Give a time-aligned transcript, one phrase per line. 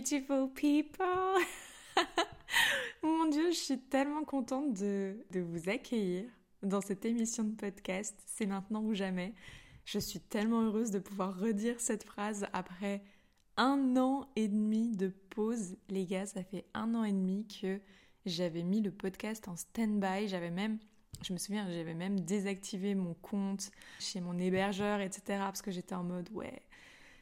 [0.00, 1.36] beautiful people.
[3.02, 6.24] Mon Dieu, je suis tellement contente de, vous accueillir
[6.62, 8.18] dans cette émission de podcast.
[8.24, 9.34] C'est maintenant ou jamais.
[9.84, 13.02] Je suis tellement heureuse de pouvoir redire cette phrase après
[13.58, 15.76] un an et demi de pause.
[15.90, 17.78] Les gars, ça fait un an et demi que
[18.24, 20.28] j'avais mis le podcast en stand-by.
[20.28, 20.78] J'avais même,
[21.22, 25.22] je me souviens, j'avais même désactivé mon compte chez mon hébergeur, etc.
[25.40, 26.62] Parce que j'étais en mode, ouais,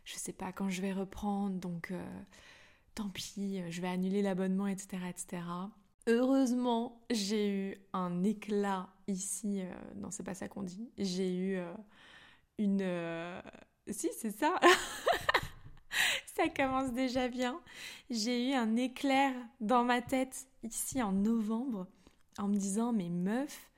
[0.05, 2.05] je sais pas quand je vais reprendre, donc euh,
[2.99, 5.43] tant pis, je vais annuler l'abonnement, etc., etc.
[6.09, 10.91] Heureusement, j'ai eu un éclat ici, euh, non, c'est pas ça qu'on dit.
[10.99, 11.73] J'ai eu euh,
[12.59, 13.93] une.
[13.93, 14.59] Si, c'est ça!
[16.27, 17.61] ça commence déjà bien.
[18.11, 21.87] J'ai eu un éclair dans ma tête ici en novembre
[22.37, 23.71] en me disant mais meuf,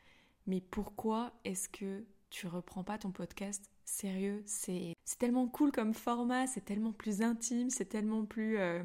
[0.47, 3.71] mais pourquoi est-ce que tu reprends pas ton podcast?
[3.85, 8.83] Sérieux C'est tellement cool comme format, c'est tellement plus intime, c'est tellement plus euh,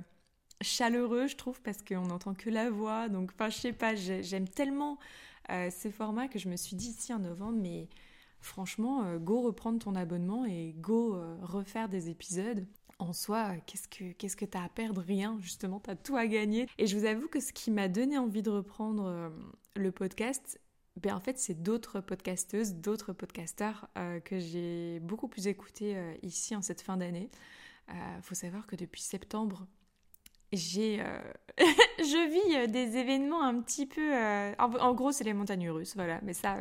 [0.61, 3.09] chaleureux, je trouve, parce qu'on n'entend que la voix.
[3.09, 4.97] Donc, enfin, je sais pas, j'aime tellement
[5.51, 7.89] euh, ces formats que je me suis dit ici en novembre, mais
[8.41, 12.65] franchement, euh, go reprendre ton abonnement et go refaire des épisodes
[12.99, 15.01] en soi, qu'est-ce que qu'est-ce que t'as à perdre?
[15.01, 16.67] Rien, justement, t'as tout à gagner.
[16.77, 19.29] Et je vous avoue que ce qui m'a donné envie de reprendre euh,
[19.75, 20.59] le podcast,
[21.01, 26.13] ben en fait, c'est d'autres podcasteuses, d'autres podcasteurs euh, que j'ai beaucoup plus écoutés euh,
[26.23, 27.29] ici en cette fin d'année.
[28.21, 29.67] faut savoir que depuis septembre,
[30.55, 31.03] j'ai,
[31.57, 34.13] je vis des événements un petit peu,
[34.59, 36.19] en, en, gros, c'est les montagnes russes, voilà.
[36.23, 36.57] Mais ça,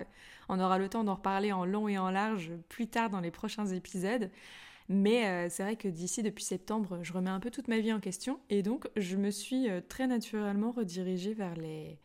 [0.48, 3.30] on aura le temps d'en reparler en long et en large plus tard dans les
[3.30, 4.30] prochains épisodes.
[4.88, 7.92] Mais euh, c'est vrai que d'ici, depuis septembre, je remets un peu toute ma vie
[7.92, 8.38] en question.
[8.50, 11.98] Et donc, je me suis euh, très naturellement redirigée vers les,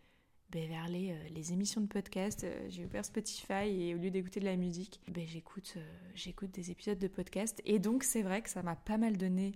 [0.51, 2.45] ben, vers euh, les, émissions de podcast.
[2.69, 5.75] j'ai ouvert Spotify et au lieu d'écouter de la musique, ben, j'écoute,
[6.15, 7.61] j'écoute des épisodes de podcast.
[7.65, 9.55] Et donc, c'est vrai que ça m'a pas mal donné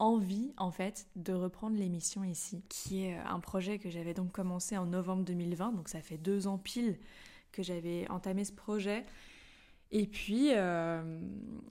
[0.00, 4.76] envie en fait de reprendre l'émission ici, qui est un projet que j'avais donc commencé
[4.76, 6.98] en novembre 2020, donc ça fait deux ans pile
[7.52, 9.04] que j'avais entamé ce projet.
[9.92, 11.20] Et puis, euh,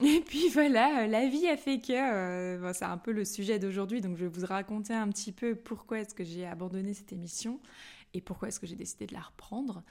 [0.00, 4.00] et puis voilà, la vie a fait que, euh, c'est un peu le sujet d'aujourd'hui,
[4.00, 7.60] donc je vais vous raconter un petit peu pourquoi est-ce que j'ai abandonné cette émission
[8.14, 9.82] et pourquoi est-ce que j'ai décidé de la reprendre.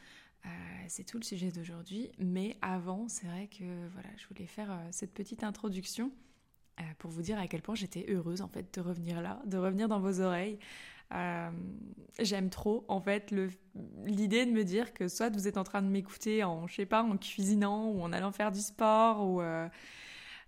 [0.46, 0.50] Euh,
[0.88, 5.14] c'est tout le sujet d'aujourd'hui, mais avant, c'est vrai que voilà, je voulais faire cette
[5.14, 6.12] petite introduction
[6.98, 9.88] pour vous dire à quel point j'étais heureuse en fait de revenir là, de revenir
[9.88, 10.60] dans vos oreilles,
[11.14, 11.50] euh,
[12.20, 13.34] j'aime trop en fait
[14.06, 16.86] l'idée de me dire que soit vous êtes en train de m'écouter en je sais
[16.86, 19.68] pas en cuisinant ou en allant faire du sport ou euh,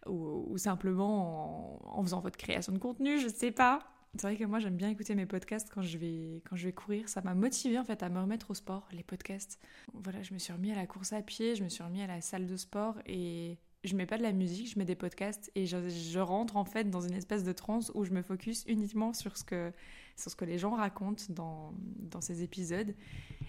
[0.08, 3.84] ou, simplement en, faisant votre création de contenu, je sais pas.
[4.16, 6.74] C'est vrai que moi j'aime bien écouter mes podcasts quand je vais quand je vais
[6.74, 9.60] courir, ça m'a motivé en fait à me remettre au sport, les podcasts.
[9.94, 12.08] Voilà, je me suis remis à la course à pied, je me suis remis à
[12.08, 15.52] la salle de sport et je mets pas de la musique, je mets des podcasts
[15.56, 19.14] et je, rentre en fait dans une espèce de transe où je me focus uniquement
[19.14, 19.72] sur ce que,
[20.16, 22.94] sur ce que les gens racontent dans, dans ces épisodes.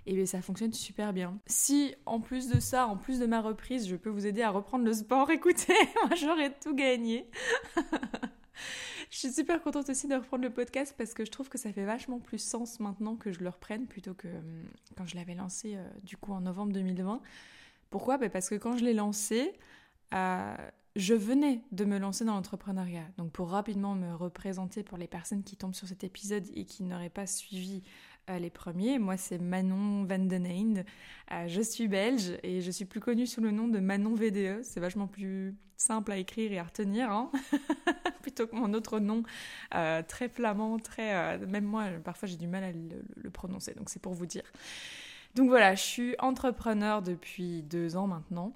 [0.06, 1.38] Et bien, ça fonctionne super bien.
[1.46, 4.50] Si en plus de ça, en plus de ma reprise, je peux vous aider à
[4.50, 5.74] reprendre le sport, écoutez,
[6.06, 7.28] moi j'aurais tout gagné.
[9.10, 11.70] je suis super contente aussi de reprendre le podcast parce que je trouve que ça
[11.74, 14.64] fait vachement plus sens maintenant que je le reprenne plutôt que hum,
[14.96, 17.20] quand je l'avais lancé euh, du coup en novembre 2020.
[17.90, 18.16] Pourquoi?
[18.16, 19.52] Ben Parce que quand je l'ai lancé,
[20.12, 20.54] euh,
[20.96, 23.06] je venais de me lancer dans l'entrepreneuriat.
[23.18, 26.82] Donc pour rapidement me représenter pour les personnes qui tombent sur cet épisode et qui
[26.82, 27.82] n'auraient pas suivi
[28.30, 30.84] euh, les premiers, moi c'est Manon Van Den Einde.
[31.32, 34.62] Euh, je suis belge et je suis plus connue sous le nom de Manon VDE.
[34.62, 37.30] C'est vachement plus simple à écrire et à retenir, hein
[38.22, 39.24] plutôt que mon autre nom
[39.70, 41.38] très flamand, très...
[41.38, 44.44] même moi parfois j'ai du mal à le prononcer, donc c'est pour vous dire.
[45.34, 48.54] Donc voilà, je suis entrepreneur depuis deux ans maintenant.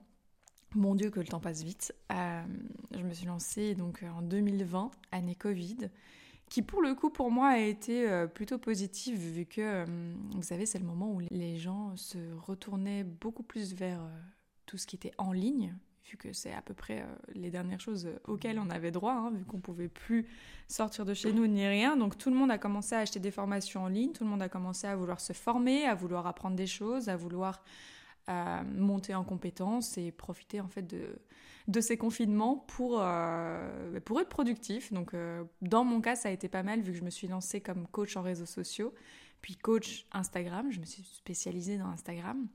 [0.76, 1.94] Mon Dieu, que le temps passe vite.
[2.12, 2.42] Euh,
[2.92, 5.88] je me suis lancée donc en 2020, année Covid,
[6.50, 9.86] qui pour le coup pour moi a été euh, plutôt positive vu que, euh,
[10.32, 14.02] vous savez, c'est le moment où les gens se retournaient beaucoup plus vers
[14.66, 15.74] tout ce qui était en ligne,
[16.10, 19.44] vu que c'est à peu près les dernières choses auxquelles on avait droit, hein, vu
[19.46, 20.26] qu'on pouvait plus
[20.68, 21.96] sortir de chez nous ni rien.
[21.96, 24.42] Donc tout le monde a commencé à acheter des formations en ligne, tout le monde
[24.42, 27.62] a commencé à vouloir se former, à vouloir apprendre des choses, à vouloir
[28.26, 31.18] à monter en compétences et profiter en fait de,
[31.68, 34.92] de ces confinements pour, euh, pour être productif.
[34.92, 37.28] Donc euh, dans mon cas, ça a été pas mal vu que je me suis
[37.28, 38.94] lancée comme coach en réseaux sociaux,
[39.42, 42.46] puis coach Instagram, je me suis spécialisée dans Instagram.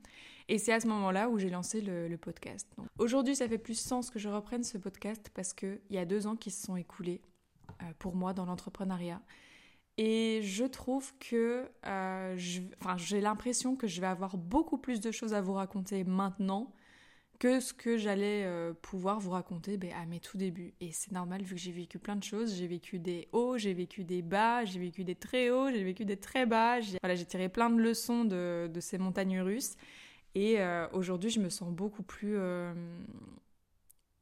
[0.48, 2.68] Et c'est à ce moment-là où j'ai lancé le, podcast.
[2.98, 6.26] Aujourd'hui, ça fait plus sens que je reprenne ce podcast parce qu'il y a deux
[6.26, 7.20] ans qui se sont écoulés
[7.82, 9.20] euh, pour moi dans l'entrepreneuriat.
[9.98, 15.34] Et je trouve que euh, j'ai l'impression que je vais avoir beaucoup plus de choses
[15.34, 16.72] à vous raconter maintenant
[17.38, 20.74] que ce que j'allais euh, pouvoir vous raconter ben, à mes tout débuts.
[20.80, 22.54] Et c'est normal vu que j'ai vécu plein de choses.
[22.54, 26.04] J'ai vécu des hauts, j'ai vécu des bas, j'ai vécu des très hauts, j'ai vécu
[26.04, 26.80] des très bas.
[26.80, 29.76] J'ai tiré plein de leçons de, ces montagnes russes.
[30.34, 32.36] Et euh, aujourd'hui, je me sens beaucoup plus...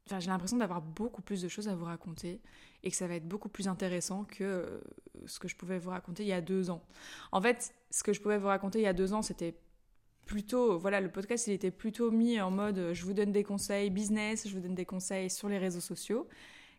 [0.07, 2.41] Enfin, j'ai l'impression d'avoir beaucoup plus de choses à vous raconter
[2.83, 4.81] et que ça va être beaucoup plus intéressant que
[5.25, 6.83] ce que je pouvais vous raconter il y a deux ans.
[7.31, 9.55] En fait, ce que je pouvais vous raconter il y a deux ans, c'était
[10.25, 13.43] plutôt, voilà, le podcast, il était plutôt mis en mode euh, je vous donne des
[13.43, 16.27] conseils business, je vous donne des conseils sur les réseaux sociaux.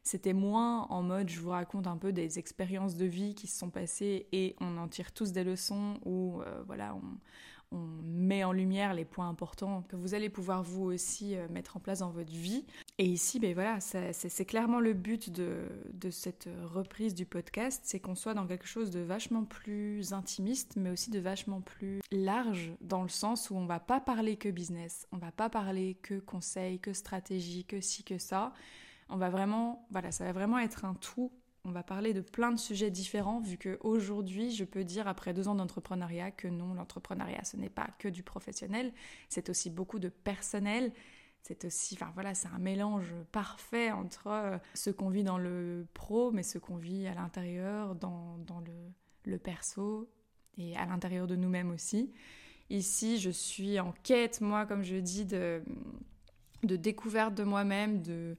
[0.03, 3.59] C'était moins en mode je vous raconte un peu des expériences de vie qui se
[3.59, 8.53] sont passées et on en tire tous des leçons ou euh, voilà, on, met en
[8.53, 12.11] lumière les points importants que vous allez pouvoir vous aussi euh, mettre en place dans
[12.11, 12.67] votre vie.
[12.99, 18.15] Et ici, ben voilà, c'est clairement le but de, cette reprise du podcast, c'est qu'on
[18.15, 23.03] soit dans quelque chose de vachement plus intimiste, mais aussi de vachement plus large, dans
[23.03, 26.79] le sens où on va pas parler que business, on va pas parler que conseils,
[26.79, 28.53] que stratégie, que ci, que ça.
[29.09, 31.33] On va vraiment, voilà, ça va vraiment être un tout
[31.65, 35.47] on va parler de plein de sujets différents, vu qu'aujourd'hui, je peux dire, après deux
[35.47, 38.93] ans d'entrepreneuriat, que non, l'entrepreneuriat, ce n'est pas que du professionnel,
[39.29, 40.93] c'est aussi beaucoup de personnel.
[41.43, 45.87] C'est aussi, enfin voilà, c'est un mélange parfait entre euh, ce qu'on vit dans le
[45.93, 48.73] pro, mais ce qu'on vit à l'intérieur, dans, le,
[49.31, 50.09] le perso
[50.57, 52.13] et à l'intérieur de nous-mêmes aussi.
[52.71, 55.63] Ici, je suis en quête, moi, comme je dis, de,
[56.63, 58.37] de découverte de moi-même, de,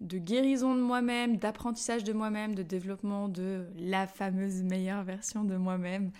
[0.00, 5.56] de guérison de moi-même, d'apprentissage de moi-même, de développement de la fameuse meilleure version de
[5.56, 6.12] moi-même.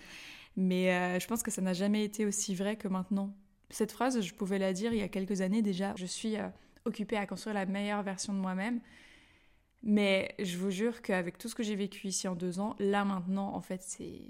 [0.56, 3.34] Mais euh, je pense que ça n'a jamais été aussi vrai que maintenant.
[3.72, 5.94] Cette phrase, je pouvais la dire il y a quelques années déjà.
[5.96, 6.46] Je suis euh,
[6.84, 8.80] occupée à construire la meilleure version de moi-même.
[9.82, 13.04] Mais je vous jure qu'avec tout ce que j'ai vécu ici en deux ans, là
[13.04, 14.20] maintenant, en fait, c'est...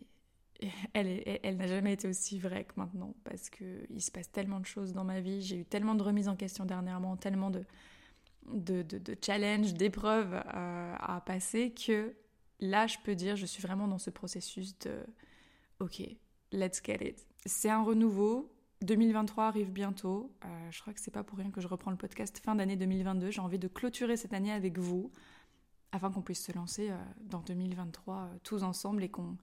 [0.94, 4.64] Elle, elle n'a jamais été aussi vraie que maintenant parce qu'il se passe tellement de
[4.66, 5.42] choses dans ma vie.
[5.42, 7.64] J'ai eu tellement de remises en question dernièrement, tellement de,
[8.46, 12.14] de, de, challenge, d'épreuves euh, à passer que
[12.60, 15.00] là, je peux dire, je suis vraiment dans ce processus de
[15.80, 16.00] OK,
[16.52, 17.26] let's get it.
[17.44, 18.48] C'est un renouveau.
[18.84, 20.32] 2023 arrive bientôt.
[20.44, 22.76] Euh, je crois que c'est pas pour rien que je reprends le podcast fin d'année
[22.76, 23.30] 2022.
[23.30, 25.10] J'ai envie de clôturer cette année avec vous
[25.92, 29.36] afin qu'on puisse se lancer euh, dans 2023 tous ensemble et qu'on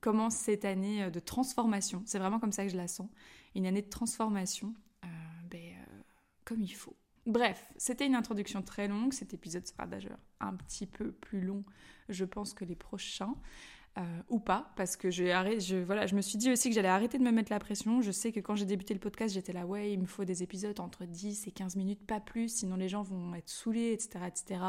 [0.00, 2.02] commence cette année de transformation.
[2.06, 3.08] C'est vraiment comme ça que je la sens.
[3.54, 4.74] Une année de transformation
[5.50, 5.74] ben,
[6.44, 6.96] comme il faut.
[7.26, 9.12] Bref, c'était une introduction très longue.
[9.12, 11.64] Cet épisode sera d'ailleurs un petit peu plus long,
[12.08, 13.34] je pense, que les prochains.
[13.98, 16.88] Euh, ou pas, parce que je, je, voilà, je me suis dit aussi que j'allais
[16.88, 18.00] arrêter de me mettre la pression.
[18.00, 20.44] Je sais que quand j'ai débuté le podcast, j'étais là, ouais, il me faut des
[20.44, 24.20] épisodes entre 10 et 15 minutes, pas plus, sinon les gens vont être saoulés, etc.
[24.28, 24.60] etc.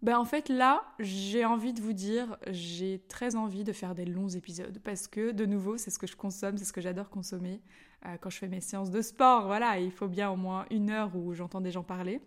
[0.00, 4.04] Ben en fait là, j'ai envie de vous dire, j'ai très envie de faire des
[4.04, 7.10] longs épisodes parce que de nouveau, c'est ce que je consomme, c'est ce que j'adore
[7.10, 7.60] consommer.
[8.06, 10.90] Euh, quand je fais mes séances de sport, voilà, il faut bien au moins une
[10.90, 12.20] heure où j'entends des gens parler.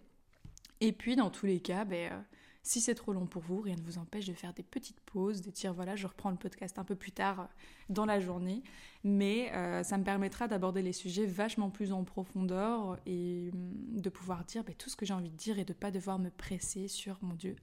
[0.82, 2.22] Et puis dans tous les cas, ben, euh,
[2.64, 5.42] si c'est trop long pour vous, rien ne vous empêche de faire des petites pauses,
[5.42, 7.46] de dire voilà, je reprends le podcast un peu plus tard euh,
[7.90, 8.64] dans la journée,
[9.04, 9.52] mais
[9.84, 14.64] ça me permettra d'aborder les sujets vachement plus en profondeur et hum, de pouvoir dire
[14.64, 16.88] ben, tout ce que j'ai envie de dire et de ne pas devoir me presser
[16.88, 17.56] sur mon Dieu.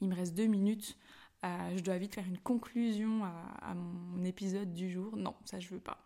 [0.00, 0.98] Il me reste deux minutes,
[1.42, 5.16] je dois vite faire une conclusion à, à mon épisode du jour.
[5.16, 5.98] Non, ça je veux pas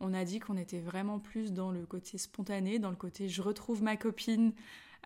[0.00, 3.42] on a dit qu'on était vraiment plus dans le côté spontané, dans le côté je
[3.42, 4.52] retrouve ma copine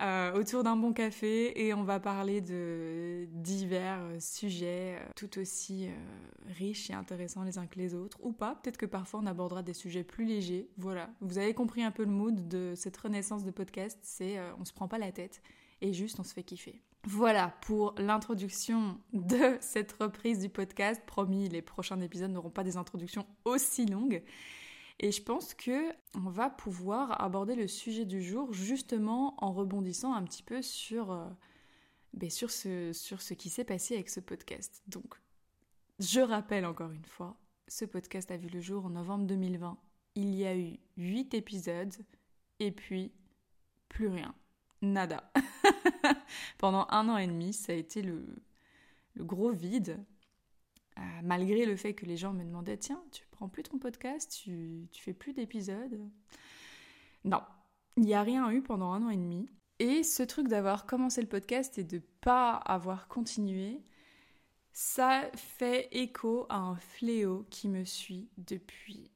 [0.00, 5.39] euh, autour d'un bon café et on va parler de divers euh, sujets euh, tout
[5.41, 5.89] aussi
[6.47, 8.55] riches et intéressants les uns que les autres, ou pas.
[8.62, 10.69] Peut-être que parfois on abordera des sujets plus légers.
[10.76, 14.64] Voilà, vous avez compris un peu le mood de cette renaissance de podcast, c'est on
[14.64, 15.43] se prend pas la tête
[15.81, 16.81] et juste on se fait kiffer.
[17.05, 21.02] Voilà pour l'introduction de cette reprise du podcast.
[21.07, 24.23] Promis, les prochains épisodes n'auront pas des introductions aussi longues.
[25.00, 30.12] Et je pense que on va pouvoir aborder le sujet du jour justement en rebondissant
[30.12, 31.28] un petit peu sur, euh,
[32.14, 34.83] ben, sur, ce, qui s'est passé avec ce podcast.
[34.88, 35.14] Donc,
[36.00, 37.37] je rappelle encore une fois,
[37.69, 39.78] ce podcast a vu le jour en novembre 2020.
[40.17, 41.95] Il y a eu 8 épisodes
[42.59, 43.12] et puis
[43.88, 44.35] plus rien.
[44.83, 45.31] Nada.
[46.59, 48.25] Pendant un an et demi, ça a été le
[49.17, 50.05] gros vide.
[50.99, 54.40] Euh, malgré le fait que les gens me demandaient tiens, tu prends plus ton podcast,
[54.43, 56.00] tu, tu fais plus d'épisodes.
[57.25, 57.43] Non,
[57.97, 59.49] il n'y a rien eu pendant un an et demi.
[59.78, 63.85] Et ce truc d'avoir commencé le podcast et de pas avoir continué,
[64.73, 69.11] ça fait écho à un fléau qui me suit depuis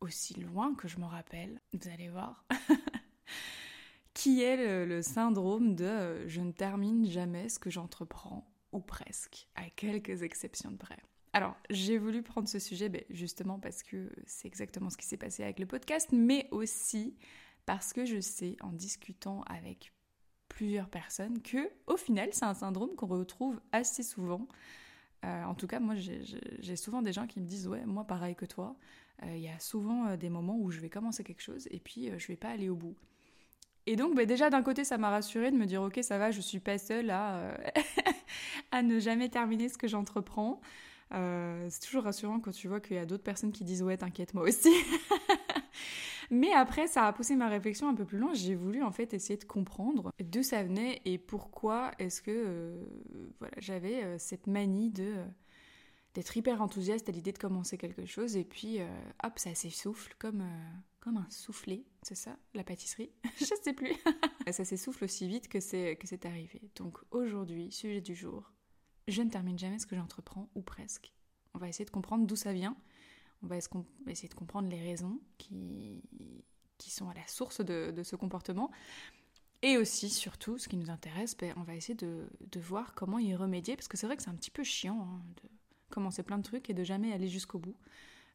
[0.00, 1.60] aussi loin que je m'en rappelle.
[1.72, 2.44] Vous allez voir.
[4.14, 8.80] qui est le, le, syndrome de euh, je ne termine jamais ce que j'entreprends ou
[8.80, 10.98] presque, à quelques exceptions de près.
[11.32, 15.16] Alors, j'ai voulu prendre ce sujet ben, justement parce que c'est exactement ce qui s'est
[15.16, 17.16] passé avec le podcast, mais aussi
[17.66, 19.92] Parce que je sais, en discutant avec
[20.48, 24.48] plusieurs personnes, que au final, c'est un syndrome qu'on retrouve assez souvent.
[25.24, 28.34] Euh, en tout cas, moi, j'ai souvent des gens qui me disent Ouais, moi, pareil
[28.34, 28.76] que toi,
[29.22, 31.80] euh, il y a souvent euh, des moments où je vais commencer quelque chose et
[31.80, 32.96] puis je vais pas aller au bout.
[33.88, 36.30] Et donc, bah, déjà, d'un côté, ça m'a rassurée de me dire Ok, ça va,
[36.30, 37.56] je suis pas seule à,
[38.70, 40.60] à ne jamais terminer ce que j'entreprends.
[41.10, 44.34] c'est toujours rassurant quand tu vois qu'il y a d'autres personnes qui disent Ouais, t'inquiète,
[44.34, 44.72] moi aussi.
[46.30, 48.34] Mais après, ça a poussé ma réflexion un peu plus loin.
[48.34, 52.84] J'ai voulu en fait essayer de comprendre d'où ça venait et pourquoi est-ce que euh,
[53.38, 55.24] voilà, j'avais euh, cette manie de euh,
[56.14, 58.80] d'être hyper enthousiaste à l'idée de commencer quelque chose et puis
[59.22, 60.42] hop, ça s'essouffle comme
[61.00, 63.10] comme un soufflet, c'est ça, la pâtisserie?
[63.38, 63.94] Je sais plus.
[64.50, 66.60] ça s'essouffle aussi vite que c'est que c'est arrivé.
[66.76, 68.52] Donc aujourd'hui, sujet du jour,
[69.06, 71.12] je ne termine jamais ce que j'entreprends ou presque.
[71.54, 72.76] On va essayer de comprendre d'où ça vient
[73.42, 76.02] on va essayer de comprendre les raisons qui,
[76.76, 78.70] qui sont à la source de, ce comportement.
[79.62, 82.28] Et aussi, surtout, ce qui nous intéresse, ben, on va essayer de,
[82.60, 85.22] voir comment y remédier, parce que c'est vrai que c'est un petit peu chiant hein,
[85.42, 85.48] de
[85.90, 87.76] commencer plein de trucs et de jamais aller jusqu'au bout.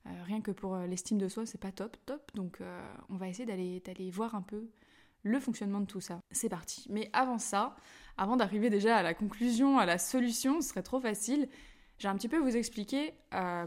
[0.06, 2.32] Euh, rien que pour euh, l'estime de soi, c'est pas top, top.
[2.36, 4.70] Donc, euh, on va essayer d'aller voir un peu
[5.24, 6.20] le fonctionnement de tout ça.
[6.32, 6.86] C'est parti.
[6.90, 7.76] Mais avant ça,
[8.18, 11.48] avant d'arriver déjà à la conclusion, à la solution, ce serait trop facile
[12.00, 13.14] j'ai un petit peu vous expliquer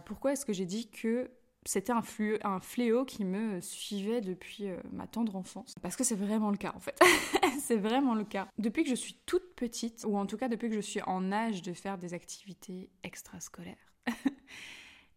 [0.05, 1.31] pourquoi est-ce que j'ai dit que
[1.65, 2.03] c'était un,
[2.43, 5.75] un, fléau qui me suivait depuis ma tendre enfance.
[5.81, 7.01] Parce que c'est vraiment le cas en fait.
[7.61, 8.49] c'est vraiment le cas.
[8.59, 11.33] Depuis que je suis toute petite, ou en tout cas depuis que je suis en
[11.33, 13.86] âge de faire des activités extrascolaires,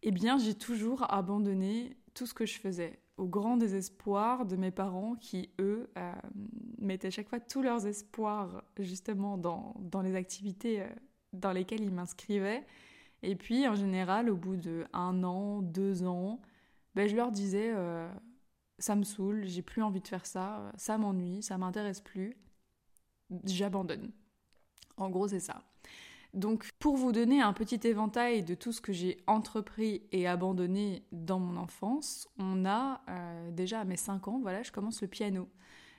[0.04, 3.00] eh bien j'ai toujours abandonné tout ce que je faisais.
[3.18, 6.14] Au grand désespoir de mes parents qui, eux, euh,
[6.78, 10.86] mettaient chaque fois tous leurs espoirs justement dans, dans les activités
[11.34, 12.66] dans lesquelles ils m'inscrivaient
[13.22, 16.40] et puis, en général, au bout de un an, deux ans,
[16.96, 18.10] ben, je leur disais euh,
[18.78, 22.38] ça me saoule, j'ai plus envie de faire ça, ça m'ennuie, ça m'intéresse plus,
[23.44, 24.12] j'abandonne.
[24.98, 25.64] En gros, c'est ça.
[26.34, 31.04] Donc, pour vous donner un petit éventail de tout ce que j'ai entrepris et abandonné
[31.12, 35.08] dans mon enfance, on a euh, déjà à mes 5 ans, voilà, je commence le
[35.08, 35.50] piano.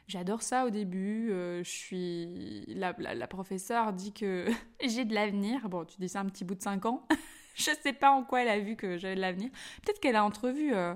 [0.06, 1.30] J'adore ça au début.
[1.30, 2.92] Euh, je suis la,
[3.26, 4.46] professeure dit que
[4.84, 5.68] j'ai de l'avenir.
[5.68, 7.06] Bon, tu dis ça un petit bout de 5 ans.
[7.54, 9.50] je sais pas en quoi elle a vu que j'avais de l'avenir.
[9.82, 10.94] Peut-être qu'elle a entrevu euh,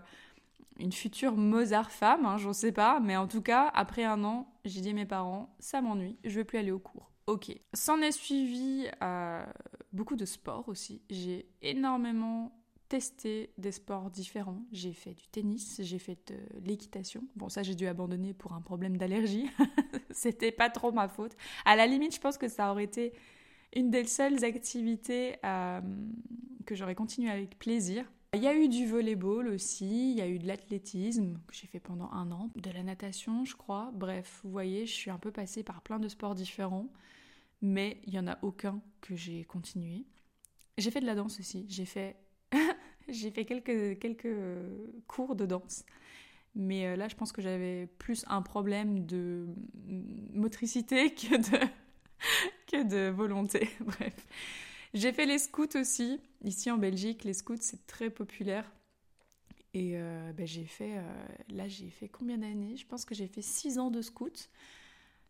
[0.78, 2.98] une future Mozart femme, hein, j'en sais pas.
[3.00, 6.38] Mais en tout cas, après un an, j'ai dit à mes parents, ça m'ennuie, je
[6.38, 7.13] veux plus aller au cours.
[7.26, 7.52] Ok.
[7.72, 9.44] S'en est suivi euh,
[9.92, 11.02] beaucoup de sport aussi.
[11.08, 12.52] J'ai énormément
[12.88, 14.62] testé des sports différents.
[14.72, 17.24] J'ai fait du tennis, j'ai fait de l'équitation.
[17.34, 19.48] Bon, ça, j'ai dû abandonner pour un problème d'allergie.
[20.10, 21.32] C'était pas trop ma faute.
[21.64, 23.12] À la limite, je pense que ça aurait été
[23.74, 25.80] une des seules activités euh,
[26.66, 28.04] que j'aurais continué avec plaisir.
[28.34, 31.68] Il y a eu du volleyball aussi, il y a eu de l'athlétisme que j'ai
[31.68, 33.92] fait pendant un an, de la natation, je crois.
[33.94, 36.88] Bref, vous voyez, je suis un peu passée par plein de sports différents,
[37.64, 40.04] mais il y en a aucun que j'ai continué.
[40.76, 41.64] J'ai fait de la danse aussi.
[41.68, 42.16] J'ai fait
[43.08, 44.36] j'ai fait quelques, quelques
[45.06, 45.84] cours de danse.
[46.54, 49.48] Mais euh, là, je pense que j'avais plus un problème de
[50.32, 51.66] motricité que de,
[52.66, 53.70] que de volonté.
[53.80, 54.14] Bref.
[54.92, 56.20] J'ai fait les scouts aussi.
[56.44, 58.70] Ici en Belgique, les scouts, c'est très populaire.
[59.72, 62.76] Et euh, ben, j'ai fait, euh, là, j'ai fait combien d'années?
[62.76, 64.48] Je pense que j'ai fait 6 ans de scouts.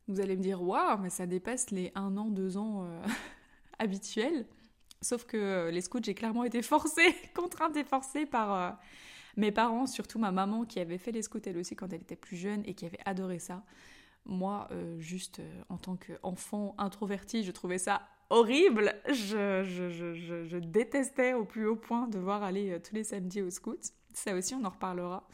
[0.08, 2.86] Vous allez me dire, waouh, mais ça dépasse les 1 an, 2 ans
[3.78, 4.46] habituels.
[5.04, 8.70] Sauf que euh, les scouts, j'ai clairement été forcée, contrainte et forcée par euh,
[9.36, 12.16] mes parents, surtout ma maman qui avait fait les scouts elle aussi quand elle était
[12.16, 13.62] plus jeune et qui avait adoré ça.
[14.24, 18.94] Moi, euh, juste en tant qu'enfant introverti, je trouvais ça horrible.
[19.08, 23.76] Je, détestais au plus haut point devoir aller tous les samedis aux scouts.
[24.14, 25.28] Ça aussi, on en reparlera.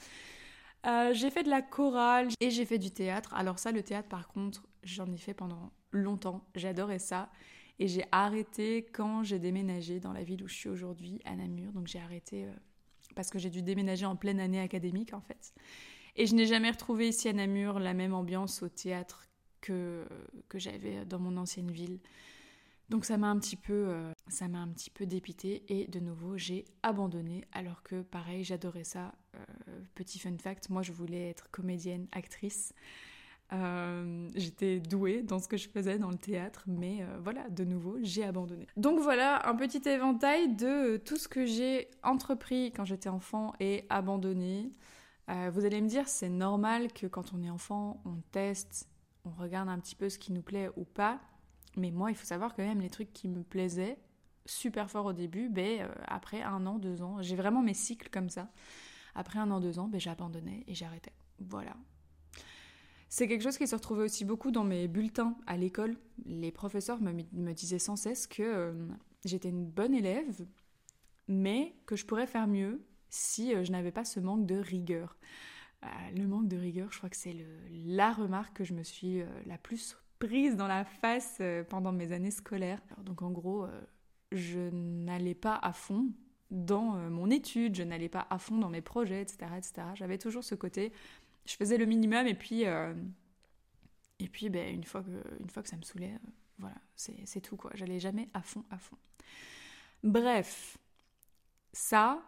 [0.84, 3.34] J'ai fait de la chorale et j'ai fait du théâtre.
[3.34, 6.44] Alors ça, le théâtre, par contre, j'en ai fait pendant longtemps.
[6.54, 7.30] J'adorais ça.
[7.78, 11.72] Et j'ai arrêté quand j'ai déménagé dans la ville où je suis aujourd'hui, à Namur.
[11.72, 12.52] Donc j'ai arrêté euh,
[13.14, 15.54] parce que j'ai dû déménager en pleine année académique en fait.
[16.16, 19.24] Et je n'ai jamais retrouvé ici à Namur la même ambiance au théâtre
[19.62, 20.06] que,
[20.48, 22.00] que j'avais dans mon ancienne ville.
[22.90, 26.00] Donc ça m'a un petit peu euh, ça m'a un petit peu dépité et de
[26.00, 29.14] nouveau j'ai abandonné alors que pareil j'adorais ça.
[29.36, 32.72] Euh, petit fun fact, moi je voulais être comédienne, actrice.
[33.52, 37.64] Euh, j'étais douée dans ce que je faisais dans le théâtre, mais euh, voilà, de
[37.64, 38.66] nouveau, j'ai abandonné.
[38.76, 43.86] Donc voilà, un petit éventail de tout ce que j'ai entrepris quand j'étais enfant et
[43.88, 44.70] abandonné.
[45.52, 48.88] Vous allez me dire, c'est normal que quand on est enfant, on teste,
[49.24, 51.20] on regarde un petit peu ce qui nous plaît ou pas.
[51.76, 53.96] Mais moi, il faut savoir quand même les trucs qui me plaisaient
[54.44, 58.28] super fort au début, ben, après un an, deux ans, j'ai vraiment mes cycles comme
[58.28, 58.48] ça.
[59.14, 61.12] Après un an, deux ans, ben, j'abandonnais et j'arrêtais.
[61.40, 61.74] Voilà,
[63.08, 65.96] C'est quelque chose qui se retrouvait aussi beaucoup dans mes bulletins à l'école.
[66.26, 68.72] Les professeurs me, disaient sans cesse que euh,
[69.24, 70.46] j'étais une bonne élève,
[71.28, 75.16] mais que je pourrais faire mieux si euh, je n'avais pas ce manque de rigueur.
[75.82, 77.34] Euh, le manque de rigueur, je crois que c'est
[77.72, 81.40] la remarque que je me suis la plus prise dans la face
[81.70, 82.82] pendant mes années scolaires.
[83.02, 83.66] donc en gros,
[84.30, 86.12] je n'allais pas à fond
[86.50, 89.52] dans mon étude, je n'allais pas à fond dans mes projets, etc.
[89.56, 89.82] etc.
[89.94, 90.92] J'avais toujours ce côté,
[91.46, 92.94] je faisais le minimum et puis, euh,
[94.18, 97.40] et puis ben, une, fois que, une fois que ça me saoulait, euh, voilà, c'est
[97.40, 97.70] tout quoi.
[97.74, 98.96] J'allais jamais à fond, à fond.
[100.02, 100.78] Bref,
[101.72, 102.22] ça,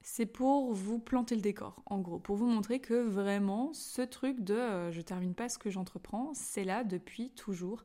[0.00, 4.40] c'est pour vous planter le décor, en gros, pour vous montrer que vraiment, ce truc
[4.40, 7.84] de euh, je termine pas ce que j'entreprends, c'est là depuis toujours.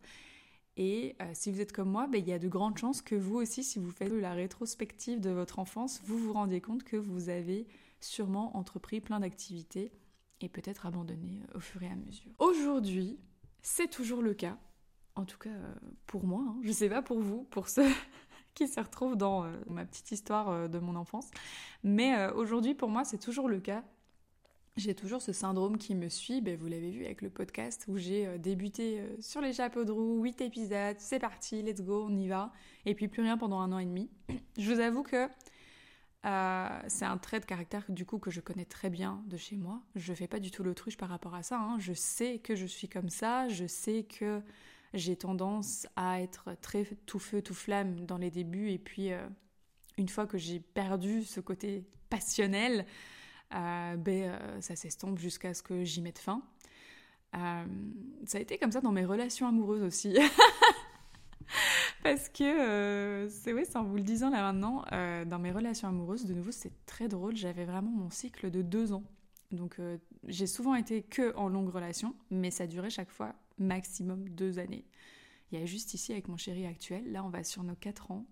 [0.81, 3.35] Et si vous êtes comme moi, ben, il y a de grandes chances que vous
[3.35, 7.27] aussi, si vous faites la rétrospective de votre enfance, vous vous rendiez compte que vous
[7.27, 7.67] avez
[7.99, 9.91] sûrement entrepris plein d'activités
[10.41, 12.31] et peut-être abandonner euh, au fur et à mesure.
[12.39, 13.19] Aujourd'hui,
[13.61, 14.57] c'est toujours le cas,
[15.15, 15.73] en tout cas euh,
[16.05, 16.57] pour moi, hein.
[16.63, 17.89] je sais pas pour vous, pour ceux
[18.53, 21.29] qui se retrouvent dans euh, ma petite histoire de mon enfance,
[21.83, 23.83] mais aujourd'hui pour moi c'est toujours le cas.
[24.79, 27.97] J'ai toujours ce syndrome qui me suit, ben, vous l'avez vu avec le podcast où
[27.97, 32.29] j'ai débuté sur les chapeaux de roue, 8 épisodes, c'est parti, let's go, on y
[32.29, 32.53] va,
[32.85, 34.09] et puis plus rien pendant un an et demi.
[34.57, 35.27] Je vous avoue que
[36.25, 39.57] euh, c'est un trait de caractère du coup que je connais très bien de chez
[39.57, 39.81] moi.
[39.95, 41.59] Je fais pas du tout l'autruche par rapport à ça.
[41.59, 41.77] Hein.
[41.79, 43.47] Je sais que je suis comme ça.
[43.47, 44.41] Je sais que
[44.93, 49.27] j'ai tendance à être très tout feu tout flamme dans les débuts et puis euh,
[49.97, 52.83] une fois que j'ai perdu ce côté passionnel, euh,
[53.51, 56.41] ben, ça s'estompe jusqu'à ce que j'y mette fin.
[57.33, 60.17] ça a été comme ça dans mes relations amoureuses aussi.
[62.03, 65.87] Parce que euh, c'est oui, en vous le disant là maintenant, euh, dans mes relations
[65.87, 67.35] amoureuses, de nouveau, c'est très drôle.
[67.35, 69.03] J'avais vraiment mon cycle de deux ans.
[69.51, 74.29] Donc euh, j'ai souvent été que en longue relation, mais ça durait chaque fois maximum
[74.29, 74.85] deux années.
[75.51, 78.11] Il y a juste ici avec mon chéri actuel, là on va sur nos quatre
[78.11, 78.25] ans.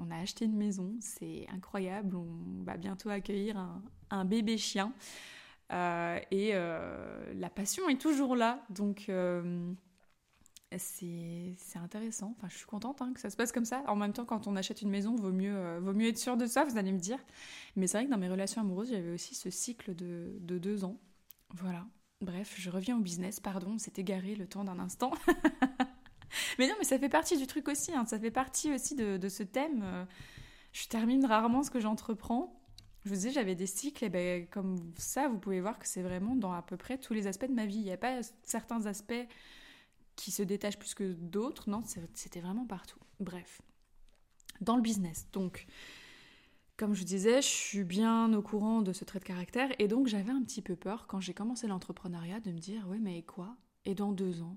[0.00, 2.16] On a acheté une maison, c'est incroyable.
[2.16, 3.58] On va bientôt accueillir
[4.10, 4.92] un, bébé chien.
[5.70, 8.62] et la passion est toujours là.
[8.70, 9.10] Donc
[10.76, 12.34] c'est intéressant.
[12.36, 13.82] Enfin, je suis contente hein, que ça se passe comme ça.
[13.86, 16.36] En même temps, quand on achète une maison, vaut mieux, euh, vaut mieux être sûr
[16.36, 17.18] de ça, vous allez me dire.
[17.76, 20.84] Mais c'est vrai que dans mes relations amoureuses, j'avais aussi ce cycle de, de, deux
[20.84, 20.98] ans.
[21.54, 21.86] Voilà.
[22.20, 23.40] Bref, je reviens au business.
[23.40, 25.12] Pardon, on s'est égaré le temps d'un instant.
[26.58, 27.92] mais non, mais ça fait partie du truc aussi.
[27.92, 28.04] Hein.
[28.06, 29.82] Ça fait partie aussi de, de ce thème.
[29.82, 30.04] Euh,
[30.72, 32.54] je termine rarement ce que j'entreprends.
[33.04, 36.02] Je vous disais, j'avais des cycles, et ben, comme ça, vous pouvez voir que c'est
[36.02, 37.78] vraiment dans à peu près tous les aspects de ma vie.
[37.78, 39.26] Il n'y a pas certains aspects
[40.16, 41.70] qui se détachent plus que d'autres.
[41.70, 41.82] Non,
[42.14, 42.98] c'était vraiment partout.
[43.20, 43.62] Bref.
[44.60, 45.26] Dans le business.
[45.32, 45.66] Donc,
[46.76, 50.06] comme je disais, je suis bien au courant de ce trait de caractère et donc
[50.06, 53.56] j'avais un petit peu peur quand j'ai commencé l'entrepreneuriat de me dire ouais mais quoi?
[53.84, 54.56] Et dans deux ans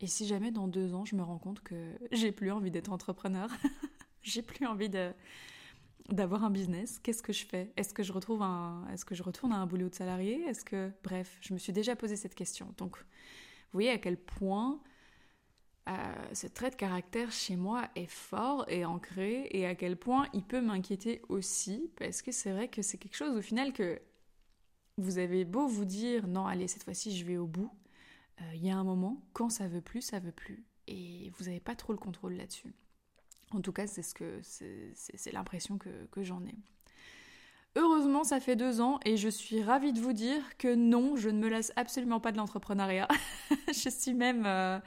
[0.00, 2.92] Et si jamais dans deux ans je me rends compte que j'ai plus envie d'être
[2.92, 3.50] entrepreneur,
[4.22, 4.90] j'ai plus envie
[6.10, 7.72] d'avoir un business, qu'est-ce que je fais?
[7.76, 10.42] Est-ce que je retrouve un est-ce que je retourne à un boulot de salarié?
[10.42, 12.72] Est-ce que bref, je me suis déjà posé cette question.
[12.76, 13.04] Donc vous
[13.72, 14.80] voyez à quel point
[15.88, 15.92] euh,
[16.34, 20.42] ce trait de caractère chez moi est fort et ancré et à quel point il
[20.42, 23.98] peut m'inquiéter aussi parce que c'est vrai que c'est quelque chose au final que
[24.98, 27.70] vous avez beau vous dire non allez cette fois-ci je vais au bout,
[28.54, 31.60] il y a un moment quand ça veut plus ça veut plus et vous n'avez
[31.60, 32.74] pas trop le contrôle là-dessus.
[33.50, 36.56] En tout cas c'est ce que c'est l'impression que, j'en ai.
[37.76, 41.28] Heureusement, ça fait deux ans et je suis ravie de vous dire que non, je
[41.28, 43.06] ne me lasse absolument pas de l'entrepreneuriat.
[43.68, 44.80] je suis même, euh,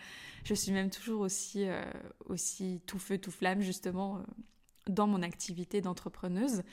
[0.44, 1.84] je suis même toujours aussi, euh,
[2.26, 4.22] aussi tout feu, tout flamme, justement, euh,
[4.88, 6.64] dans mon activité d'entrepreneuse.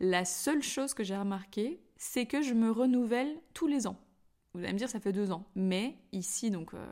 [0.00, 4.00] La seule chose que j'ai remarqué, c'est que je me renouvelle tous les ans.
[4.54, 5.46] Vous allez me dire, ça fait deux ans.
[5.54, 6.86] Mais ici, donc, euh,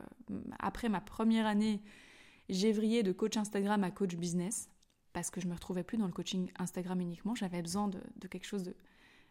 [0.59, 1.81] après ma première année,
[2.49, 4.71] j'ai de coach Instagram à coach business
[5.12, 7.35] parce que je me retrouvais plus dans le coaching Instagram uniquement.
[7.35, 8.64] J'avais besoin de, quelque chose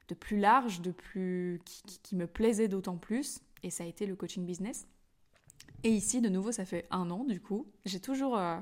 [0.08, 3.40] de, plus large, de plus qui, qui me plaisait d'autant plus.
[3.64, 4.88] Et ça a été le coaching business.
[5.84, 7.68] Et ici, de nouveau, ça fait un an du coup.
[7.86, 8.60] J'ai toujours euh,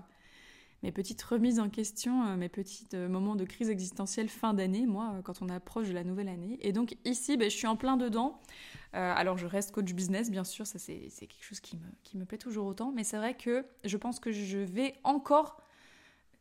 [0.83, 4.85] mes petites remises en question, euh, mes petits euh, moments de crise existentielle fin d'année,
[4.85, 6.59] moi, quand on approche de la nouvelle année.
[6.61, 8.39] Et donc ici, ben, je suis en plein dedans.
[8.93, 11.79] alors je reste coach business, bien sûr, ça c'est quelque chose qui
[12.15, 12.91] me, plaît toujours autant.
[12.91, 15.57] Mais c'est vrai que je pense que je vais encore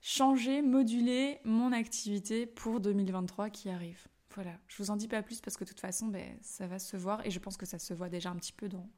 [0.03, 4.09] changer, moduler mon activité pour 2023 qui arrive.
[4.35, 6.79] Voilà, je vous en dis pas plus parce que de toute façon, ben, ça va
[6.79, 8.89] se voir et je pense que ça se voit déjà un petit peu dans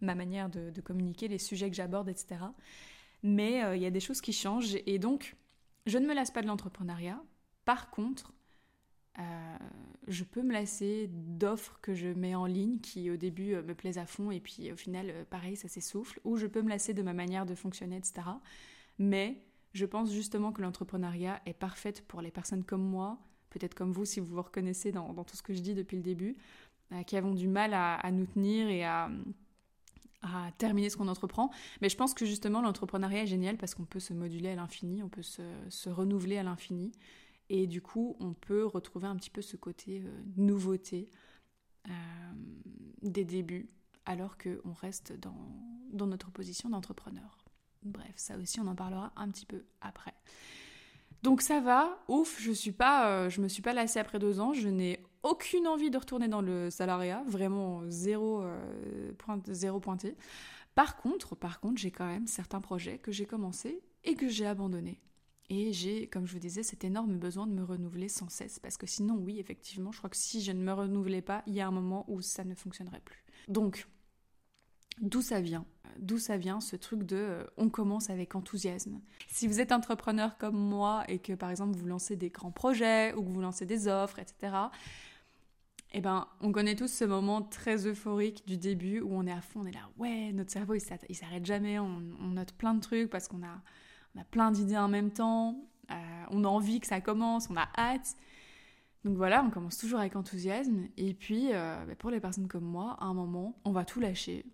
[0.00, 2.40] ma manière de, communiquer, les sujets que j'aborde, etc.
[3.24, 5.34] Mais euh, il y a des choses qui changent et donc
[5.86, 7.20] je ne me lasse pas de l'entrepreneuriat.
[7.64, 8.32] Par contre,
[10.08, 13.98] je peux me lasser d'offres que je mets en ligne qui au début me plaisent
[13.98, 17.02] à fond et puis au final, pareil, ça s'essouffle, ou je peux me lasser de
[17.02, 18.22] ma manière de fonctionner, etc.
[18.98, 19.38] Mais
[19.74, 23.18] je pense justement que l'entrepreneuriat est parfaite pour les personnes comme moi,
[23.50, 26.02] peut-être comme vous si vous vous reconnaissez dans, tout ce que je dis depuis le
[26.02, 26.36] début,
[26.92, 29.10] euh, qui avons du mal à, nous tenir et à,
[30.58, 31.50] terminer ce qu'on entreprend.
[31.80, 35.02] Mais je pense que justement l'entrepreneuriat est génial parce qu'on peut se moduler à l'infini,
[35.02, 36.92] on peut se, renouveler à l'infini.
[37.50, 41.10] Et du coup, on peut retrouver un petit peu ce côté euh, nouveauté
[41.88, 41.92] euh,
[43.02, 43.68] des débuts,
[44.06, 47.44] alors qu'on reste dans notre position d'entrepreneur.
[47.82, 50.14] Bref, ça aussi, on en parlera un petit peu après.
[51.24, 54.40] Donc ça va, ouf, je suis pas, euh, je me suis pas lassée après deux
[54.40, 58.60] ans, je n'ai aucune envie de retourner dans le salariat, vraiment zéro, euh,
[59.48, 60.16] zéro pointé.
[60.74, 64.46] Par contre, par contre, j'ai quand même certains projets que j'ai commencé et que j'ai
[64.46, 65.00] abandonnés.
[65.50, 68.58] Et j'ai, comme je vous disais, cet énorme besoin de me renouveler sans cesse.
[68.58, 71.54] Parce que sinon, oui, effectivement, je crois que si je ne me renouvelais pas, il
[71.54, 73.24] y a un moment où ça ne fonctionnerait plus.
[73.48, 73.86] Donc,
[75.00, 75.66] d'où ça vient?
[75.98, 79.00] D'où ça vient ce truc de euh, on commence avec enthousiasme.
[79.28, 83.14] Si vous êtes entrepreneur comme moi et que par exemple vous lancez des grands projets
[83.14, 84.54] ou que vous lancez des offres, etc.,
[85.96, 89.40] eh ben, on connaît tous ce moment très euphorique du début où on est à
[89.40, 90.80] fond, on est là, ouais, notre cerveau il
[91.14, 95.56] s'arrête jamais, on, note plein de trucs parce qu'on a, plein d'idées en même temps,
[95.90, 95.94] euh,
[96.30, 98.16] on a envie que ça commence, on a hâte.
[99.04, 100.88] Donc voilà, on commence toujours avec enthousiasme.
[100.96, 104.00] Et puis, euh, bah, pour les personnes comme moi, à un moment, on va tout
[104.00, 104.46] lâcher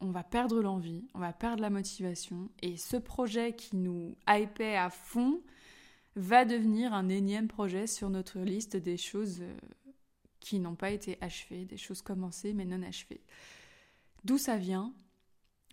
[0.00, 4.76] on va perdre l'envie, on va perdre la motivation, et ce projet qui nous hypait
[4.76, 5.40] à fond
[6.16, 9.56] va devenir un énième projet sur notre liste des choses euh,
[10.40, 13.22] qui n'ont pas été achevées, des choses commencées mais non achevées.
[14.24, 14.92] D'où ça vient?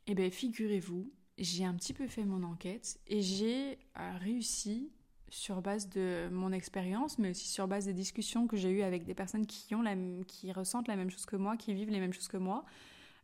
[0.07, 4.91] Eh bien, figurez-vous, j'ai un petit peu fait mon enquête et j'ai euh, réussi
[5.29, 9.03] sur base de mon expérience, mais aussi sur base des discussions que j'ai eues avec
[9.03, 9.83] des personnes qui, ont
[10.25, 12.63] qui ressentent la même chose que moi, qui vivent les mêmes choses que moi,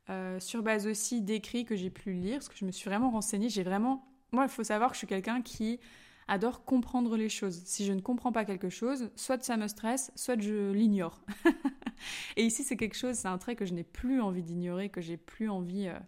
[0.10, 3.10] euh, sur base aussi d'écrits que j'ai pu lire, parce que je me suis vraiment
[3.10, 3.50] renseignée.
[3.50, 4.06] J'ai vraiment.
[4.32, 5.80] Moi, il faut savoir que je suis quelqu'un qui
[6.28, 7.62] adore comprendre les choses.
[7.66, 11.22] Si je ne comprends pas quelque chose, soit ça me stresse, soit je l'ignore.
[12.38, 15.02] et ici, c'est quelque chose, c'est un trait que je n'ai plus envie d'ignorer, que
[15.02, 15.88] j'ai plus envie.
[15.88, 16.00] Euh,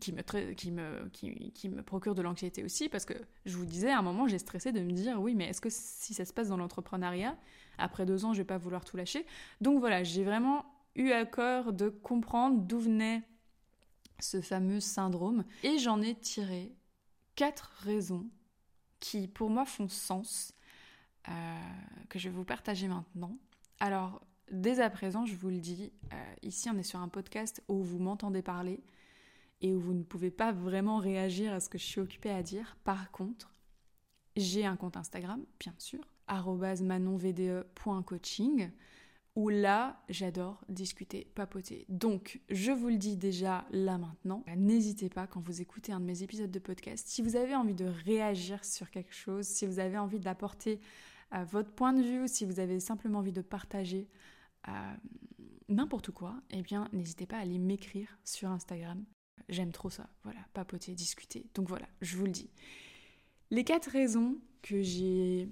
[0.00, 0.22] qui me,
[0.54, 1.08] qui, me,
[1.50, 3.14] qui, me procure de l'anxiété aussi, parce que
[3.46, 5.68] je vous disais, à un moment, j'ai stressé de me dire, oui, mais est-ce que
[5.70, 7.36] si ça se passe dans l'entrepreneuriat,
[7.78, 9.24] après deux ans, je vais pas vouloir tout lâcher?
[9.60, 10.64] Donc voilà, j'ai vraiment
[10.96, 13.22] eu à cœur de comprendre d'où venait
[14.20, 16.72] ce fameux syndrome et j'en ai tiré
[17.34, 18.26] quatre raisons
[19.04, 20.54] qui pour moi font sens,
[21.28, 21.32] euh,
[22.08, 23.36] que je vais vous partager maintenant.
[23.78, 27.62] Alors, dès à présent, je vous le dis, euh, ici on est sur un podcast
[27.68, 28.82] où vous m'entendez parler
[29.60, 32.42] et où vous ne pouvez pas vraiment réagir à ce que je suis occupée à
[32.42, 32.78] dire.
[32.82, 33.52] Par contre,
[34.36, 38.70] j'ai un compte Instagram, bien sûr, manonvde.coaching
[39.36, 41.86] où là, j'adore discuter, papoter.
[41.88, 46.04] Donc, je vous le dis déjà là maintenant, n'hésitez pas quand vous écoutez un de
[46.04, 49.80] mes épisodes de podcast, si vous avez envie de réagir sur quelque chose, si vous
[49.80, 50.80] avez envie d'apporter
[51.34, 54.08] euh, votre point de vue, si vous avez simplement envie de partager
[54.68, 54.94] euh,
[55.68, 59.04] n'importe quoi, eh bien, n'hésitez pas à aller m'écrire sur Instagram.
[59.48, 61.46] J'aime trop ça, voilà, papoter, discuter.
[61.54, 62.50] Donc voilà, je vous le dis.
[63.50, 65.48] Les quatre raisons que j'ai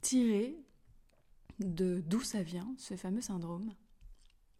[0.00, 0.56] tirées
[1.60, 3.74] de d'où ça vient, ce fameux syndrome,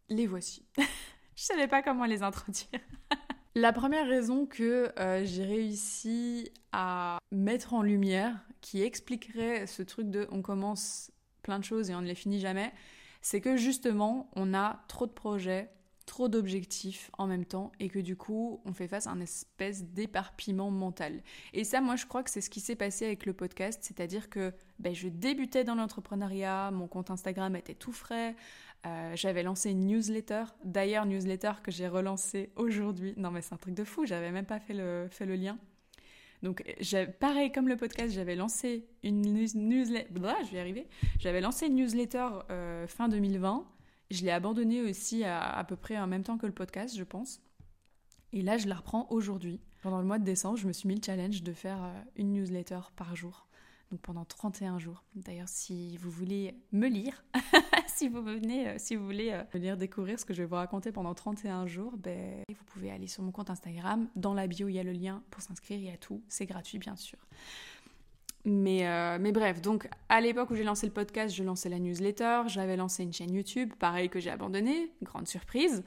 [0.09, 0.67] les voici.
[1.37, 2.81] Je savais pas comment les introduire.
[3.57, 10.09] La première raison que euh, j'ai réussi à mettre en lumière, qui expliquerait ce truc
[10.09, 11.11] de on commence
[11.43, 12.73] plein de choses et on ne les finit jamais,
[13.23, 15.73] c'est que justement on a trop de projets,
[16.11, 19.85] trop d'objectifs en même temps et que du coup on fait face à un espèce
[19.85, 21.23] d'éparpillement mental.
[21.53, 24.29] Et ça moi je crois que c'est ce qui s'est passé avec le podcast, c'est-à-dire
[24.29, 28.35] que ben, je débutais dans l'entrepreneuriat, mon compte Instagram était tout frais,
[28.87, 33.15] euh, j'avais lancé une newsletter, d'ailleurs newsletter que j'ai relancée aujourd'hui.
[33.17, 35.59] Non mais c'est un truc de fou, j'avais même pas fait le, fait le lien.
[36.43, 36.65] Donc,
[37.21, 40.09] pareil comme le podcast, j'avais lancé une newsletter.
[40.13, 40.89] je vais y arriver.
[41.19, 43.65] J'avais lancé une newsletter euh, fin 2020.
[44.11, 47.41] Je l'ai abandonné aussi à, peu près en même temps que le podcast, je pense.
[48.33, 49.61] Et là, je la reprends aujourd'hui.
[49.83, 52.33] Pendant le mois de décembre, je me suis mis le challenge de faire euh, une
[52.33, 53.47] newsletter par jour.
[53.91, 55.05] Donc pendant 31 jours.
[55.15, 57.25] D'ailleurs, si vous voulez me lire,
[57.87, 60.55] si vous venez, euh, si vous voulez euh, venir découvrir ce que je vais vous
[60.57, 64.09] raconter pendant 31 jours, ben, vous pouvez aller sur mon compte Instagram.
[64.17, 66.23] Dans la bio, il y a le lien pour s'inscrire, il y a tout.
[66.29, 67.19] C'est gratuit, bien sûr.
[68.45, 71.79] Mais, euh, mais bref, donc à l'époque où j'ai lancé le podcast, je lançais la
[71.79, 75.85] newsletter, j'avais lancé une chaîne YouTube, pareil que j'ai abandonné, grande surprise.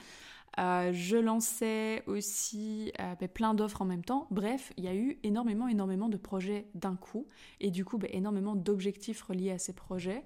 [0.60, 4.28] Euh, je lançais aussi euh, ben, plein d'offres en même temps.
[4.30, 7.28] Bref, il y a eu énormément, énormément de projets d'un coup
[7.60, 10.24] et du coup, ben, énormément d'objectifs reliés à ces projets.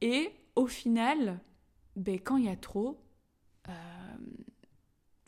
[0.00, 1.38] Et au final,
[1.96, 2.98] ben, quand il y a trop,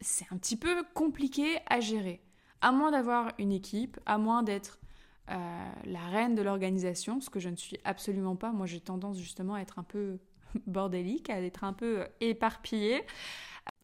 [0.01, 2.23] c'est un petit peu compliqué à gérer.
[2.63, 4.80] À moins d'avoir une équipe, à moins d'être
[5.85, 8.53] la reine de l'organisation, ce que je ne suis absolument pas.
[8.53, 10.19] Moi, j'ai tendance justement à être un peu
[10.67, 13.03] bordélique, à être un peu éparpillée.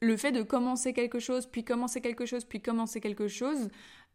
[0.01, 3.69] Le fait de commencer quelque chose, puis commencer quelque chose, puis commencer quelque chose,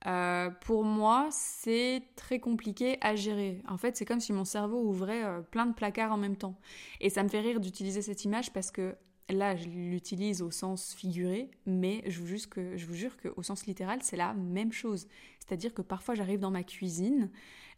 [0.07, 3.61] euh, pour moi, c'est très compliqué à gérer.
[3.67, 6.55] En fait, c'est comme si mon cerveau ouvrait euh, plein de placards en même temps.
[6.99, 8.95] Et ça me fait rire d'utiliser cette image parce que
[9.31, 13.99] là, je l'utilise au sens figuré, mais je vous, jure que, je qu'au sens littéral,
[14.01, 15.07] c'est la même chose.
[15.39, 17.29] C'est-à-dire que parfois, j'arrive dans ma cuisine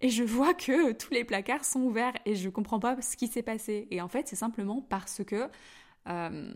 [0.02, 3.28] et je vois que tous les placards sont ouverts et je comprends pas ce qui
[3.28, 3.88] s'est passé.
[3.92, 5.50] Et en fait, c'est simplement parce que
[6.08, 6.54] euh,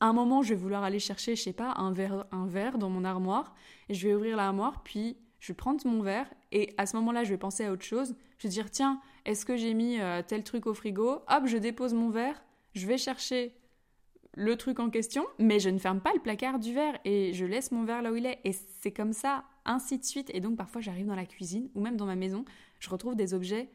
[0.00, 2.90] un moment, je vais vouloir aller chercher, je sais pas, un verre, un verre dans
[2.90, 3.54] mon armoire,
[3.88, 7.24] et je vais ouvrir l'armoire, puis je vais prendre mon verre, et à ce moment-là,
[7.24, 8.14] je vais penser à autre chose.
[8.38, 11.20] Je vais dire, tiens, est-ce que j'ai mis euh, tel truc au frigo?
[11.28, 12.42] Hop, je dépose mon verre,
[12.74, 13.54] je vais chercher
[14.34, 17.44] le truc en question, mais je ne ferme pas le placard du verre, et je
[17.44, 18.38] laisse mon verre là où il est.
[18.44, 20.30] Et c'est comme ça, ainsi de suite.
[20.34, 22.44] Et donc, parfois, j'arrive dans la cuisine, ou même dans ma maison,
[22.80, 23.68] je retrouve des objets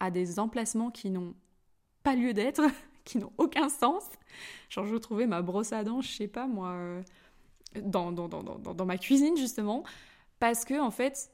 [0.00, 1.34] à des emplacements qui n'ont
[2.02, 2.62] pas lieu d'être,
[3.04, 4.04] qui n'ont aucun sens.
[4.68, 7.02] Genre, je trouvais ma brosse à dents, je sais pas moi, euh,
[7.82, 9.84] dans, dans, dans, dans, ma cuisine justement,
[10.38, 11.30] parce que en fait,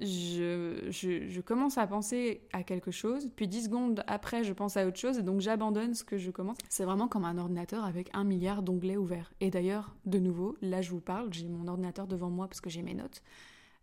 [0.00, 4.98] je, commence à penser à quelque chose, puis 10 secondes après, je pense à autre
[4.98, 6.56] chose, et donc j'abandonne ce que je commence.
[6.68, 9.32] C'est vraiment comme un ordinateur avec un milliard d'onglets ouverts.
[9.40, 12.70] Et d'ailleurs, de nouveau, là je vous parle, j'ai mon ordinateur devant moi parce que
[12.70, 13.22] j'ai mes notes.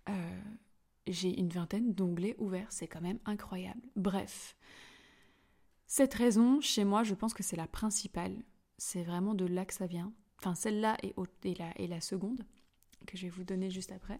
[0.10, 0.14] Euh,
[1.06, 3.82] j'ai une vingtaine d'onglets ouverts, c'est quand même incroyable.
[3.96, 4.56] Bref,
[5.86, 8.36] cette raison, chez moi, je pense que c'est la principale.
[8.78, 10.12] C'est vraiment de là que ça vient.
[10.40, 10.98] Enfin, celle-là
[11.44, 12.46] la, et la seconde
[13.08, 14.20] que je vais vous donner juste après.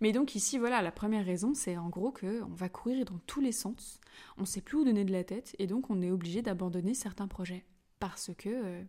[0.00, 3.18] Mais donc ici, voilà, la première raison, c'est en gros que on va courir dans
[3.26, 4.00] tous les sens,
[4.38, 6.94] on ne sait plus où donner de la tête, et donc on est obligé d'abandonner
[6.94, 7.66] certains projets.
[7.98, 8.82] Parce que, euh,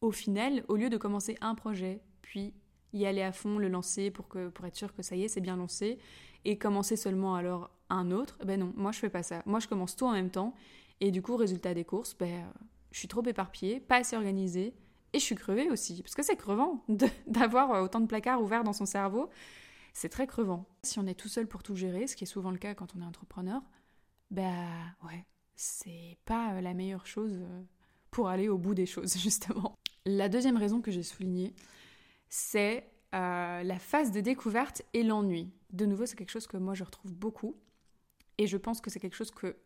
[0.00, 2.54] au final, au lieu de commencer un projet, puis
[2.94, 5.28] y aller à fond, le lancer pour, que, pour être sûr que ça y est,
[5.28, 5.98] c'est bien lancé,
[6.46, 9.42] et commencer seulement alors un autre, ben non, moi je fais pas ça.
[9.44, 10.54] Moi je commence tout en même temps,
[11.00, 12.46] et du coup, résultat des courses, ben,
[12.92, 14.74] je suis trop éparpillée, pas assez organisée,
[15.12, 16.84] et je suis crevée aussi, parce que c'est crevant
[17.26, 19.28] d'avoir euh, autant de placards ouverts dans son cerveau.
[19.92, 20.66] C'est très crevant.
[20.82, 22.94] Si on est tout seul pour tout gérer, ce qui est souvent le cas quand
[22.96, 23.60] on est entrepreneur,
[24.30, 24.68] ben
[25.04, 25.24] ouais,
[25.56, 27.62] c'est pas euh, la meilleure chose euh,
[28.10, 29.74] pour aller au bout des choses, justement.
[30.06, 31.54] La deuxième raison que j'ai soulignée,
[32.28, 35.50] c'est la phase de découverte et l'ennui.
[35.72, 37.56] De nouveau, c'est quelque chose que moi je retrouve beaucoup.
[38.38, 39.56] Et je pense que c'est quelque chose que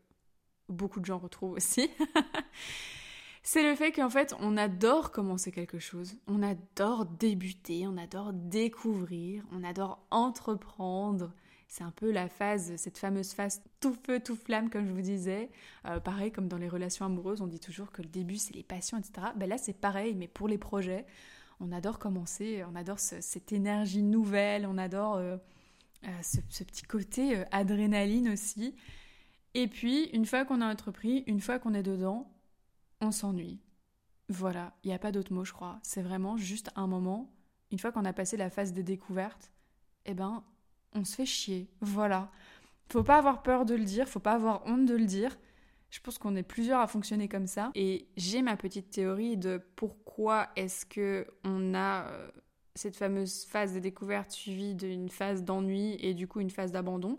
[0.70, 1.90] beaucoup de gens retrouvent aussi.
[3.46, 8.32] c'est le fait qu'en fait, on adore commencer quelque chose, on adore débuter, on adore
[8.32, 11.30] découvrir, on adore entreprendre.
[11.68, 15.02] C'est un peu la phase, cette fameuse phase tout feu, tout flamme, comme je vous
[15.02, 15.50] disais.
[15.84, 18.62] Euh, pareil, comme dans les relations amoureuses, on dit toujours que le début, c'est les
[18.62, 19.26] passions, etc.
[19.36, 21.04] Ben là, c'est pareil, mais pour les projets,
[21.60, 25.36] on adore commencer, on adore cette énergie nouvelle, on adore euh,
[26.04, 28.74] euh, ce, ce, petit côté adrénaline aussi.
[29.52, 32.33] Et puis, une fois qu'on a entrepris, une fois qu'on est dedans,
[33.00, 33.60] on s'ennuie.
[34.28, 35.78] Voilà, il n'y a pas d'autre mot, je crois.
[35.82, 37.30] C'est vraiment juste un moment,
[37.70, 39.52] une fois qu'on a passé la phase de découverte,
[40.06, 40.42] eh ben,
[40.94, 41.68] on se fait chier.
[41.80, 42.30] Voilà.
[42.90, 45.36] Faut pas avoir peur de le dire, faut pas avoir honte de le dire.
[45.90, 47.70] Je pense qu'on est plusieurs à fonctionner comme ça.
[47.74, 52.30] Et j'ai ma petite théorie de pourquoi est-ce que on a euh,
[52.74, 57.16] cette fameuse phase de découverte suivie d'une phase d'ennui et du coup une phase d'abandon.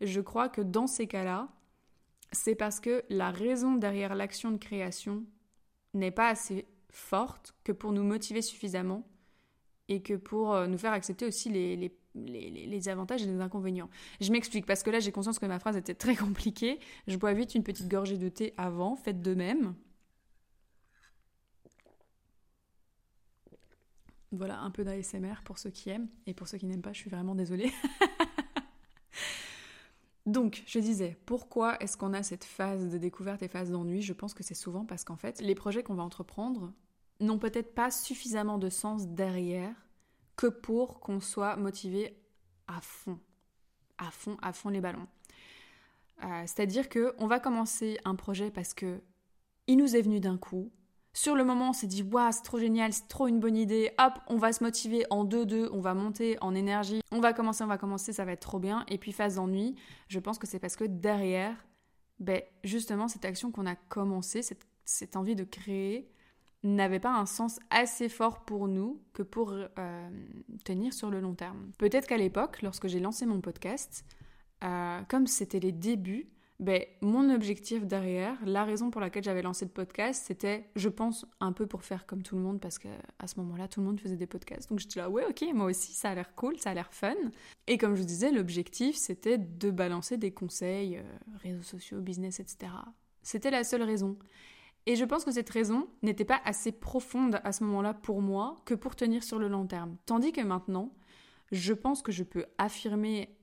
[0.00, 1.48] Je crois que dans ces cas-là,
[2.32, 5.24] c'est parce que la raison derrière l'action de création
[5.94, 9.06] n'est pas assez forte que pour nous motiver suffisamment
[9.88, 11.76] et que pour euh, nous faire accepter aussi les,
[12.14, 13.88] les, avantages et les inconvénients.
[14.20, 16.80] Je m'explique parce que là j'ai conscience que ma phrase était très compliquée.
[17.06, 19.74] Je bois vite une petite gorgée de thé avant, faites de même.
[24.30, 27.00] Voilà, un peu d'ASMR pour ceux qui aiment et pour ceux qui n'aiment pas, je
[27.00, 27.70] suis vraiment désolée.
[30.26, 34.02] Donc, je disais, pourquoi est-ce qu'on a cette phase de découverte et phase d'ennui?
[34.02, 36.72] Je pense que c'est souvent parce qu'en fait, les projets qu'on va entreprendre
[37.20, 39.74] n'ont peut-être pas suffisamment de sens derrière
[40.36, 42.16] que pour qu'on soit motivé
[42.68, 43.18] à fond,
[43.98, 45.08] à fond, à fond les ballons.
[46.22, 49.00] Euh, c'est-à-dire que on va commencer un projet parce que
[49.66, 50.70] il nous est venu d'un coup,
[51.14, 53.90] sur le moment, on s'est dit, waouh, c'est trop génial, c'est trop une bonne idée.
[53.98, 57.02] Hop, on va se motiver en 2-2, on va monter en énergie.
[57.10, 58.84] On va commencer, on va commencer, ça va être trop bien.
[58.88, 59.74] Et puis, phase d'ennui,
[60.08, 61.54] je pense que c'est parce que derrière,
[62.18, 64.40] ben, justement, cette action qu'on a commencée,
[64.84, 66.08] cette, envie de créer,
[66.62, 70.10] n'avait pas un sens assez fort pour nous que pour euh,
[70.64, 71.72] tenir sur le long terme.
[71.76, 74.04] Peut-être qu'à l'époque, lorsque j'ai lancé mon podcast,
[74.62, 76.30] euh, comme c'était les débuts,
[76.62, 81.26] ben, mon objectif derrière, la raison pour laquelle j'avais lancé le podcast, c'était, je pense,
[81.40, 83.98] un peu pour faire comme tout le monde, parce qu'à ce moment-là, tout le monde
[83.98, 84.70] faisait des podcasts.
[84.70, 87.16] Donc j'étais là, ouais, ok, moi aussi, ça a l'air cool, ça a l'air fun.
[87.66, 91.02] Et comme je vous disais, l'objectif, c'était de balancer des conseils, euh,
[91.42, 92.70] réseaux sociaux, business, etc.
[93.24, 94.16] C'était la seule raison.
[94.86, 98.54] Et je pense que cette raison n'était pas assez profonde à ce moment-là pour moi
[98.66, 99.96] que pour tenir sur le long terme.
[100.06, 100.94] Tandis que maintenant,
[101.50, 103.36] je pense que je peux affirmer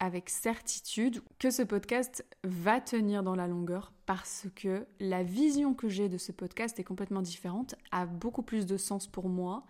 [0.00, 5.88] avec certitude que ce podcast va tenir dans la longueur parce que la vision que
[5.88, 9.64] j'ai de ce podcast est complètement différente, a beaucoup plus de sens pour moi.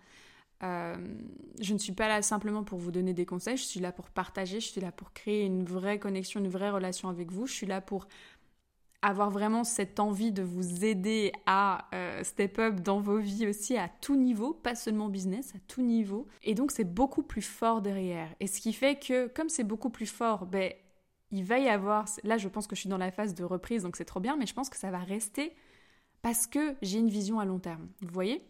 [0.63, 0.95] Euh,
[1.61, 4.09] je ne suis pas là simplement pour vous donner des conseils, je suis là pour
[4.09, 7.53] partager, je suis là pour créer une vraie connexion, une vraie relation avec vous, je
[7.53, 8.07] suis là pour
[9.01, 13.77] avoir vraiment cette envie de vous aider à euh, step up dans vos vies aussi
[13.77, 16.27] à tout niveau, pas seulement business, à tout niveau.
[16.43, 18.29] Et donc c'est beaucoup plus fort derrière.
[18.39, 20.73] Et ce qui fait que comme c'est beaucoup plus fort, ben
[21.29, 23.83] il va y avoir, là je pense que je suis dans la phase de reprise,
[23.83, 25.53] donc c'est trop bien, mais je pense que ça va rester
[26.21, 27.87] parce que j'ai une vision à long terme.
[28.01, 28.43] Vous voyez?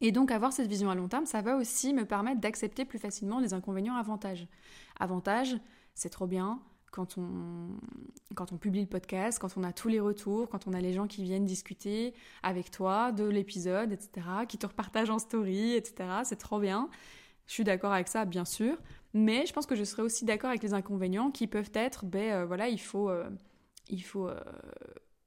[0.00, 2.98] Et donc avoir cette vision à long terme, ça va aussi me permettre d'accepter plus
[2.98, 4.46] facilement les inconvénients avantages.
[4.98, 5.56] Avantages,
[5.94, 7.68] c'est trop bien, quand on,
[8.34, 10.92] quand on publie le podcast, quand on a tous les retours, quand on a les
[10.92, 16.08] gens qui viennent discuter avec toi de l'épisode, etc., qui te repartagent en story, etc.
[16.24, 16.88] C'est trop bien.
[17.46, 18.76] Je suis d'accord avec ça, bien sûr.
[19.12, 22.32] Mais je pense que je serais aussi d'accord avec les inconvénients qui peuvent être, ben
[22.32, 23.28] euh, voilà, il faut, euh,
[23.88, 24.40] il faut euh,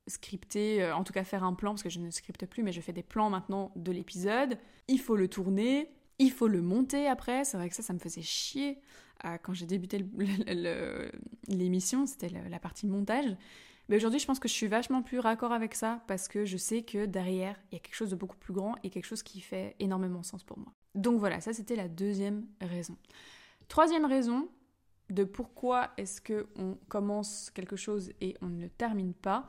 [0.08, 2.80] scripter, en tout cas faire un plan, parce que je ne scripte plus, mais je
[2.80, 4.58] fais des plans maintenant de l'épisode.
[4.88, 7.43] Il faut le tourner, il faut le monter après.
[7.45, 8.80] C'est vrai que ça, ça me faisait chier
[9.43, 10.06] quand j'ai débuté
[11.47, 13.38] l'émission, c'était la partie montage.
[13.89, 16.58] Mais aujourd'hui, je pense que je suis vachement plus raccord avec ça parce que je
[16.58, 19.23] sais que derrière, il y a quelque chose de beaucoup plus grand et quelque chose
[19.23, 20.73] qui fait énormément sens pour moi.
[20.95, 22.97] Donc voilà, ça c'était la deuxième raison.
[23.67, 24.49] Troisième raison
[25.10, 29.45] de pourquoi est-ce que on commence quelque chose et on ne le termine pas.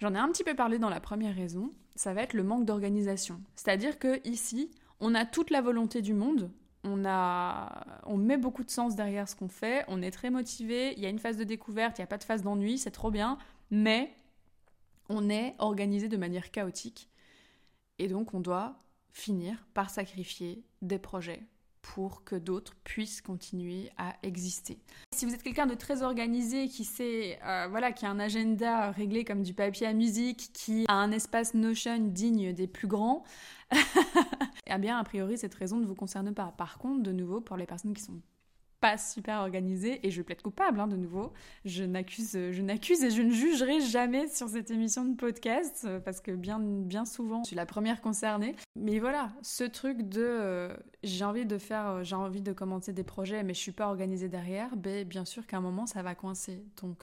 [0.00, 2.66] J'en ai un petit peu parlé dans la première raison, ça va être le manque
[2.66, 3.40] d'organisation.
[3.54, 6.50] C'est-à-dire que ici, on a toute la volonté du monde,
[6.84, 10.94] on, a, on met beaucoup de sens derrière ce qu'on fait, on est très motivé,
[10.96, 12.90] il y a une phase de découverte, il n'y a pas de phase d'ennui, c'est
[12.90, 13.38] trop bien,
[13.70, 14.14] mais
[15.08, 17.08] on est organisé de manière chaotique.
[17.98, 18.76] Et donc on doit
[19.12, 21.42] finir par sacrifier des projets
[21.82, 24.78] pour que d'autres puissent continuer à exister.
[25.16, 28.90] Si vous êtes quelqu'un de très organisé, qui sait, euh, voilà, qui a un agenda
[28.90, 33.24] réglé comme du papier à musique, qui a un espace Notion digne des plus grands,
[34.66, 36.52] eh bien, a priori, cette raison ne vous concerne pas.
[36.58, 38.20] Par contre, de nouveau, pour les personnes qui sont
[38.96, 41.32] super organisées, et je plaide coupable, hein, de nouveau,
[41.64, 46.00] je n'accuse, je n'accuse et je ne jugerai jamais sur cette émission de podcast, euh,
[46.00, 48.54] parce que bien, bien souvent, je suis la première concernée.
[48.76, 52.92] Mais voilà, ce truc de euh, j'ai envie de faire, euh, j'ai envie de commencer
[52.92, 56.02] des projets, mais je suis pas organisée derrière, ben, bien sûr qu'à un moment, ça
[56.02, 56.64] va coincer.
[56.80, 57.02] Donc,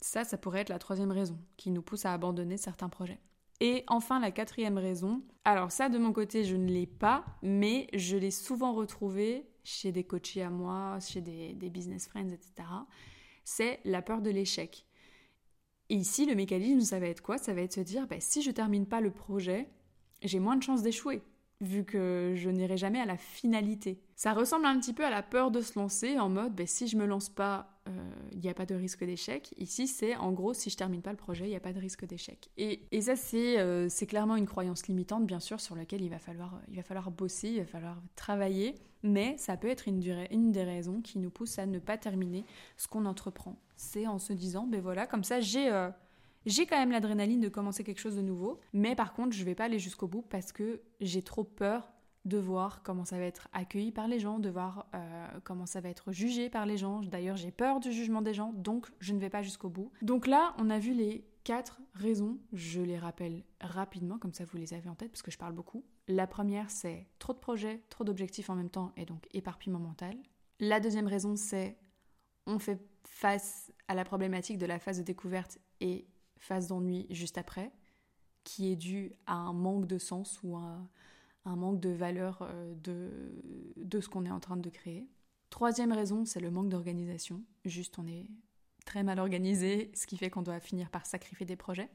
[0.00, 3.20] ça, ça pourrait être la troisième raison qui nous pousse à abandonner certains projets.
[3.60, 7.86] Et enfin, la quatrième raison, alors ça de mon côté, je ne l'ai pas, mais
[7.94, 12.68] je l'ai souvent retrouvé chez des coachés à moi, chez des, business friends, etc.
[13.44, 14.86] C'est la peur de l'échec.
[15.88, 17.38] Et ici, le mécanisme, ça va être quoi?
[17.38, 19.68] Ça va être se dire, bah, si je termine pas le projet,
[20.22, 21.22] j'ai moins de chances d'échouer
[21.60, 24.02] vu que je n'irai jamais à la finalité.
[24.16, 26.86] Ça ressemble un petit peu à la peur de se lancer en mode ben, si
[26.86, 29.52] je me lance pas, il euh, n'y a pas de risque d'échec.
[29.58, 31.80] Ici, c'est en gros si je termine pas le projet, il n'y a pas de
[31.80, 32.48] risque d'échec.
[32.56, 37.10] Et, ça, euh, c'est clairement une croyance limitante, bien sûr, sur laquelle il va, falloir,
[37.10, 41.30] bosser, il va falloir travailler, mais ça peut être une, une des raisons qui nous
[41.30, 42.44] pousse à ne pas terminer
[42.76, 43.56] ce qu'on entreprend.
[43.76, 45.70] C'est en se disant ben voilà, comme ça j'ai.
[45.70, 45.90] Euh,
[46.46, 49.54] j'ai quand même l'adrénaline de commencer quelque chose de nouveau, mais par contre, je vais
[49.54, 51.93] pas aller jusqu'au bout parce que j'ai trop peur
[52.24, 55.80] de voir comment ça va être accueilli par les gens, de voir euh, comment ça
[55.80, 57.00] va être jugé par les gens.
[57.00, 59.92] D'ailleurs, j'ai peur du jugement des gens, donc je ne vais pas jusqu'au bout.
[60.00, 62.38] Donc là, on a vu les quatre raisons.
[62.52, 65.52] Je les rappelle rapidement, comme ça vous les avez en tête, parce que je parle
[65.52, 65.84] beaucoup.
[66.08, 70.16] La première, c'est trop de projets, trop d'objectifs en même temps, et donc éparpillement mental.
[70.60, 71.76] La deuxième raison, c'est
[72.46, 76.06] on fait face à la problématique de la phase de découverte et
[76.36, 77.72] phase d'ennui juste après,
[78.44, 80.88] qui est dû à un manque de sens ou un,
[81.44, 83.10] un manque de valeur euh, de,
[83.76, 85.08] de ce qu'on est en train de créer.
[85.50, 87.42] Troisième raison, c'est le manque d'organisation.
[87.64, 88.28] Juste, on est
[88.84, 91.90] très mal organisé, ce qui fait qu'on doit finir par sacrifier des projets.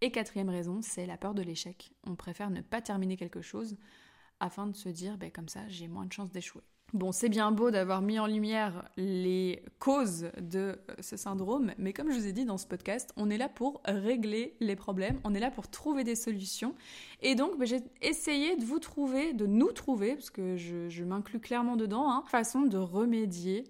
[0.00, 1.92] Et quatrième raison, c'est la peur de l'échec.
[2.06, 3.76] On préfère ne pas terminer quelque chose
[4.40, 6.62] afin de se dire, ben, comme ça, j'ai moins de chances d'échouer.
[6.94, 11.92] Bon, c'est bien beau d'avoir mis en lumière les causes de euh, ce syndrome, mais
[11.92, 15.20] comme je vous ai dit dans ce podcast, on est là pour régler les problèmes,
[15.22, 16.74] on est là pour trouver des solutions.
[17.20, 21.40] Et donc, bah, j'ai essayé de vous trouver, de nous trouver, parce que je, m'inclus
[21.40, 23.64] clairement dedans, hein, façon de remédier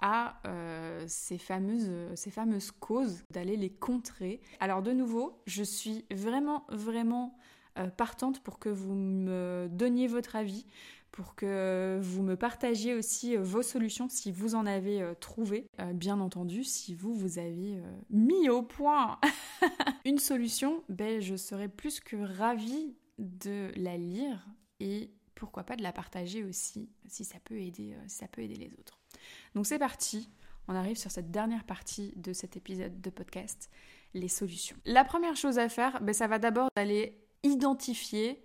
[0.00, 4.40] à euh, ces, fameuses, ces fameuses causes, d'aller les contrer.
[4.60, 7.36] Alors de nouveau, je suis vraiment, vraiment
[7.78, 10.66] euh, partante pour que vous me donniez votre avis,
[11.12, 15.66] pour que vous me partagiez aussi euh, vos solutions si vous en avez trouvé.
[15.94, 17.80] bien entendu, si vous, vous avez
[18.10, 19.18] mis au point
[20.04, 24.46] une solution, ben, je serais plus que ravie de la lire
[24.78, 28.56] et pourquoi pas de la partager aussi si ça peut aider, si ça peut aider
[28.56, 28.98] les autres.
[29.54, 30.28] Donc c'est parti,
[30.68, 33.70] on arrive sur cette dernière partie de cet épisode de podcast,
[34.14, 34.76] les solutions.
[34.84, 38.44] La première chose à faire, ben, ça va d'abord d'aller identifier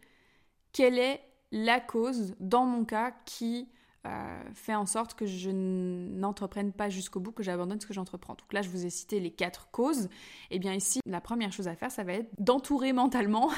[0.71, 1.21] quelle est
[1.55, 3.69] la cause, dans mon cas, qui
[4.05, 8.33] euh, fait en sorte que je n'entreprenne pas jusqu'au bout, que j'abandonne ce que j'entreprends.
[8.33, 10.05] Donc là, je vous ai cité les quatre causes.
[10.51, 13.49] Et eh bien ici, la première chose à faire, ça va être d'entourer mentalement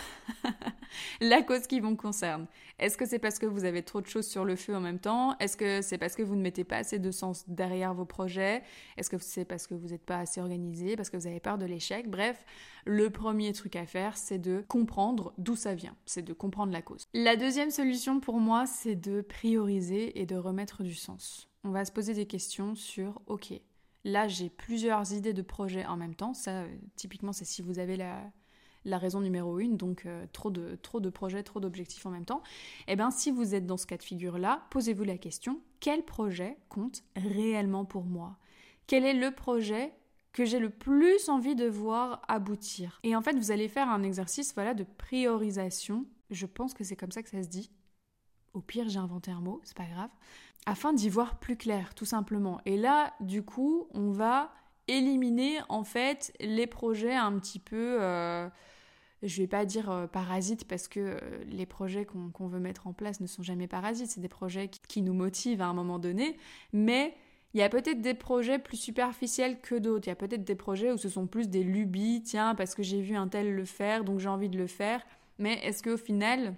[1.21, 2.47] la cause qui vous concerne.
[2.79, 4.99] Est-ce que c'est parce que vous avez trop de choses sur le feu en même
[4.99, 5.35] temps?
[5.39, 8.61] Est-ce que c'est parce que vous ne mettez pas assez de sens derrière vos projets?
[8.97, 11.57] Est-ce que c'est parce que vous n'êtes pas assez organisé Parce que vous avez peur
[11.57, 12.09] de l'échec?
[12.09, 12.45] Bref,
[12.85, 15.95] le premier truc à faire, c'est de comprendre d'où ça vient.
[16.05, 17.07] C'est de comprendre la cause.
[17.13, 21.47] La deuxième solution pour moi, c'est de prioriser et de remettre du sens.
[21.63, 23.53] On va se poser des questions sur, ok,
[24.03, 26.33] là j'ai plusieurs idées de projets en même temps.
[26.33, 28.21] Ça, euh, typiquement, c'est si vous avez la,
[28.85, 32.25] la raison numéro une, donc euh, trop, de, trop de projets, trop d'objectifs en même
[32.25, 32.41] temps.
[32.88, 36.57] Eh bien, si vous êtes dans ce cas de figure-là, posez-vous la question, quel projet
[36.69, 38.38] compte réellement pour moi?
[38.88, 39.93] Quel est le projet
[40.31, 42.99] que j'ai le plus envie de voir aboutir?
[43.03, 46.05] Et en fait, vous allez faire un exercice voilà, de priorisation.
[46.29, 47.69] Je pense que c'est comme ça que ça se dit.
[48.57, 50.09] Au pire, j'ai inventé un mot, c'est pas grave.
[50.65, 52.59] Afin d'y voir plus clair, tout simplement.
[52.65, 54.51] Et là, du coup, on va
[54.87, 58.49] éliminer en fait les projets un petit peu, euh,
[59.21, 62.93] je vais pas dire euh, parasites parce que euh, les projets qu'on veut mettre en
[62.93, 66.35] place ne sont jamais parasites, c'est des projets qui, nous motivent à un moment donné,
[66.73, 67.13] mais
[67.53, 70.55] il y a peut-être des projets plus superficiels que d'autres, il y a peut-être des
[70.55, 73.65] projets où ce sont plus des lubies, tiens, parce que j'ai vu un tel le
[73.65, 75.05] faire, donc j'ai envie de le faire,
[75.37, 76.55] mais est-ce qu'au final,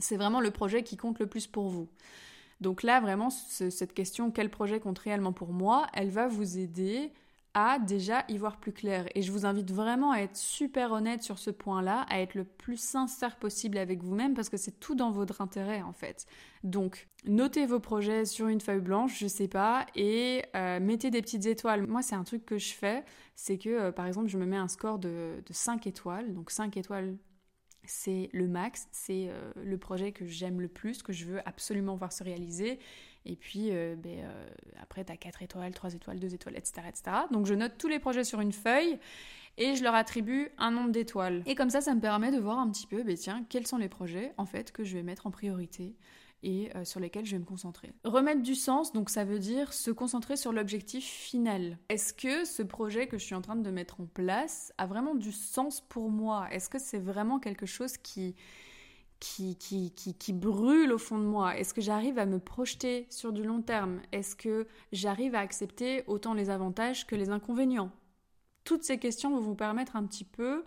[0.00, 1.88] c'est vraiment le projet qui compte le plus pour vous.
[2.60, 7.12] Donc là, vraiment, cette question, quel projet compte réellement pour moi, elle va vous aider
[7.54, 9.06] à déjà y voir plus clair.
[9.14, 12.44] Et je vous invite vraiment à être super honnête sur ce point-là, à être le
[12.44, 16.26] plus sincère possible avec vous-même, parce que c'est tout dans votre intérêt en fait.
[16.62, 21.22] Donc, notez vos projets sur une feuille blanche, je sais pas, et euh, mettez des
[21.22, 21.86] petites étoiles.
[21.86, 24.56] Moi, c'est un truc que je fais, c'est que euh, par exemple, je me mets
[24.56, 27.16] un score de, de 5 étoiles, donc 5 étoiles
[27.90, 31.96] c'est le max, c'est euh, le projet que j'aime le plus, que je veux absolument
[31.96, 32.78] voir se réaliser.
[33.26, 34.48] Et puis euh, ben, euh,
[34.80, 37.16] après, tu as 4 étoiles, 3 étoiles, 2 étoiles, etc., etc.
[37.32, 38.98] Donc je note tous les projets sur une feuille
[39.58, 41.42] et je leur attribue un nombre d'étoiles.
[41.46, 43.78] Et comme ça, ça me permet de voir un petit peu, ben, tiens, quels sont
[43.78, 45.96] les projets en fait que je vais mettre en priorité
[46.42, 47.92] et euh, sur lesquels je vais me concentrer.
[48.04, 51.78] Remettre du sens, donc ça veut dire se concentrer sur l'objectif final.
[51.88, 55.14] Est-ce que ce projet que je suis en train de mettre en place a vraiment
[55.14, 56.48] du sens pour moi?
[56.50, 58.34] Est-ce que c'est vraiment quelque chose qui,
[59.18, 61.58] qui, qui, qui, qui brûle au fond de moi?
[61.58, 64.00] Est-ce que j'arrive à me projeter sur du long terme?
[64.12, 67.90] Est-ce que j'arrive à accepter autant les avantages que les inconvénients?
[68.64, 70.64] Toutes ces questions vont vous permettre un petit peu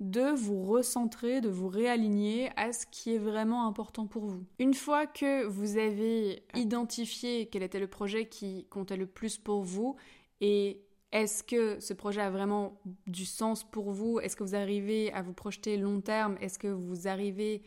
[0.00, 4.44] de vous recentrer, de vous réaligner à ce qui est vraiment important pour vous.
[4.58, 9.62] Une fois que vous avez identifié quel était le projet qui comptait le plus pour
[9.62, 9.96] vous
[10.40, 10.82] et
[11.12, 14.20] est-ce que ce projet a vraiment du sens pour vous?
[14.20, 16.36] Est-ce que vous arrivez à vous projeter long terme?
[16.40, 17.62] Est-ce que vous arrivez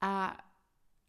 [0.00, 0.36] à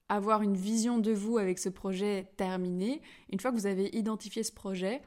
[0.10, 3.02] avoir une vision de vous avec ce projet terminé?
[3.32, 5.02] Une fois que vous avez identifié ce projet,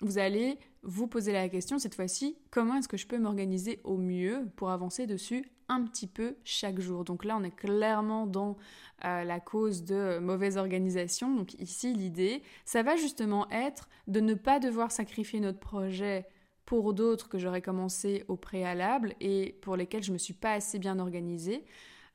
[0.00, 3.98] vous allez vous poser la question cette fois-ci, comment est-ce que je peux m'organiser au
[3.98, 7.04] mieux pour avancer dessus un petit peu chaque jour?
[7.04, 8.56] Donc là, on est clairement dans
[9.04, 11.34] euh, la cause de mauvaise organisation.
[11.36, 16.26] Donc ici, l'idée, ça va justement être de ne pas devoir sacrifier notre projet
[16.64, 20.52] pour d'autres que j'aurais commencé au préalable et pour lesquels je ne me suis pas
[20.52, 21.66] assez bien organisée.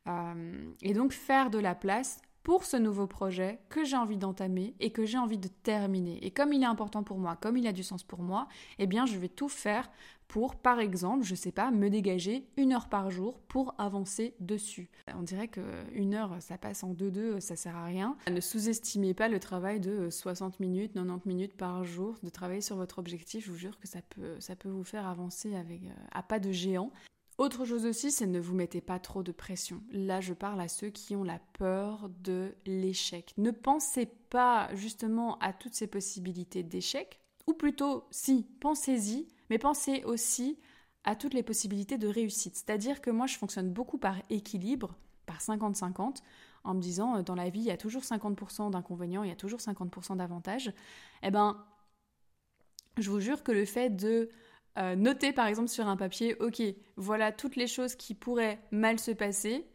[0.07, 4.75] Euh, et donc faire de la place pour ce nouveau projet que j'ai envie d'entamer
[4.79, 6.19] et que j'ai envie de terminer.
[6.25, 8.47] Et comme il est important pour moi, comme il a du sens pour moi,
[8.79, 9.89] eh bien je vais tout faire
[10.27, 14.89] pour, par exemple, je sais pas, me dégager une heure par jour pour avancer dessus.
[15.15, 18.17] On dirait qu'une heure, ça passe en deux-deux, ça sert à rien.
[18.31, 22.77] Ne sous-estimez pas le travail de 60 minutes, 90 minutes par jour de travailler sur
[22.77, 23.45] votre objectif.
[23.45, 26.39] Je vous jure que ça peut, ça peut vous faire avancer avec, euh, à pas
[26.39, 26.91] de géant.
[27.43, 29.83] Autre chose aussi, c'est ne vous mettez pas trop de pression.
[29.91, 33.33] Là, je parle à ceux qui ont la peur de l'échec.
[33.35, 40.05] Ne pensez pas justement à toutes ces possibilités d'échec, ou plutôt, si, pensez-y, mais pensez
[40.05, 40.57] aussi
[41.03, 42.55] à toutes les possibilités de réussite.
[42.55, 46.19] C'est-à-dire que moi, je fonctionne beaucoup par équilibre, par 50-50,
[46.63, 49.33] en me disant, euh, dans la vie, il y a toujours 50% d'inconvénients, il y
[49.33, 50.71] a toujours 50% d'avantages.
[51.23, 51.61] Eh ben,
[52.97, 54.29] Je vous jure que le fait de
[54.77, 56.61] euh, noter par exemple sur un papier, ok,
[56.97, 59.65] voilà toutes les choses qui pourraient mal se passer,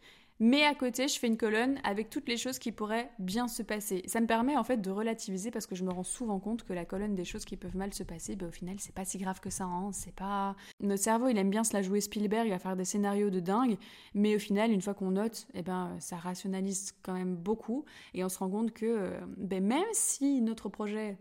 [0.40, 3.62] mais à côté, je fais une colonne avec toutes les choses qui pourraient bien se
[3.62, 4.02] passer.
[4.06, 6.72] Ça me permet en fait de relativiser parce que je me rends souvent compte que
[6.72, 9.18] la colonne des choses qui peuvent mal se passer, ben, au final, c'est pas si
[9.18, 9.64] grave que ça.
[9.64, 9.90] Hein.
[9.92, 12.84] C'est pas notre cerveau, il aime bien se la jouer Spielberg, il va faire des
[12.84, 13.78] scénarios de dingue,
[14.14, 17.84] mais au final, une fois qu'on note, eh ben ça rationalise quand même beaucoup
[18.14, 21.18] et on se rend compte que euh, ben, même si notre projet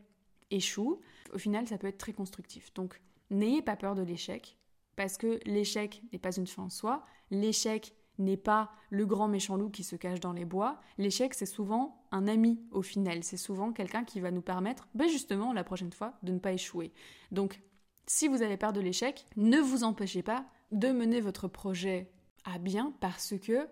[0.52, 1.02] échoue,
[1.34, 2.72] au final, ça peut être très constructif.
[2.76, 4.58] Donc, n'ayez pas peur de l'échec
[4.96, 7.06] parce que l'échec n'est pas une fin en soi.
[7.30, 10.80] L'échec n'est pas le grand méchant loup qui se cache dans les bois.
[10.98, 13.24] L'échec, c'est souvent un ami au final.
[13.24, 16.54] C'est souvent quelqu'un qui va nous permettre, ben justement, la prochaine fois, de ne pas
[16.54, 16.92] échouer.
[17.32, 17.62] Donc,
[18.08, 22.12] si vous avez peur de l'échec, ne vous empêchez pas de mener votre projet
[22.46, 23.68] à bien parce que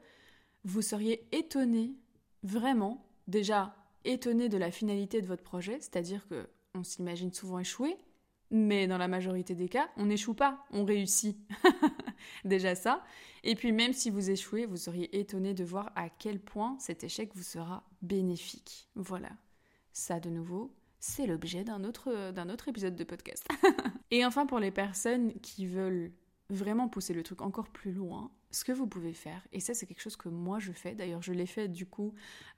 [0.64, 1.96] vous seriez étonné,
[2.44, 7.96] vraiment, déjà étonné de la finalité de votre projet, c'est-à-dire que on s'imagine souvent échouer,
[8.52, 11.38] mais dans la majorité des cas, on n'échoue pas, on réussit.
[12.46, 13.04] Déjà ça.
[13.44, 17.04] Et puis même si vous échouez, vous seriez étonné de voir à quel point cet
[17.04, 18.90] échec vous sera bénéfique.
[18.96, 19.30] Voilà.
[19.94, 23.48] Ça de nouveau, c'est l'objet d'un autre, d'un autre épisode de podcast.
[24.12, 26.12] Et enfin pour les personnes qui veulent
[26.50, 29.86] vraiment pousser le truc encore plus loin, ce que vous pouvez faire, et ça c'est
[29.86, 32.14] quelque chose que moi je fais, d'ailleurs je l'ai fait du coup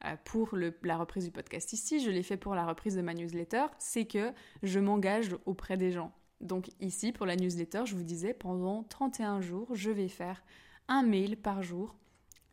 [0.05, 3.13] euh, pour la reprise du podcast ici, je l'ai fait pour la reprise de ma
[3.13, 4.33] newsletter, c'est que
[4.63, 6.11] je m'engage auprès des gens.
[6.41, 10.43] Donc ici pour la newsletter, je vous disais, pendant 31 jours, je vais faire
[10.87, 11.95] un mail par jour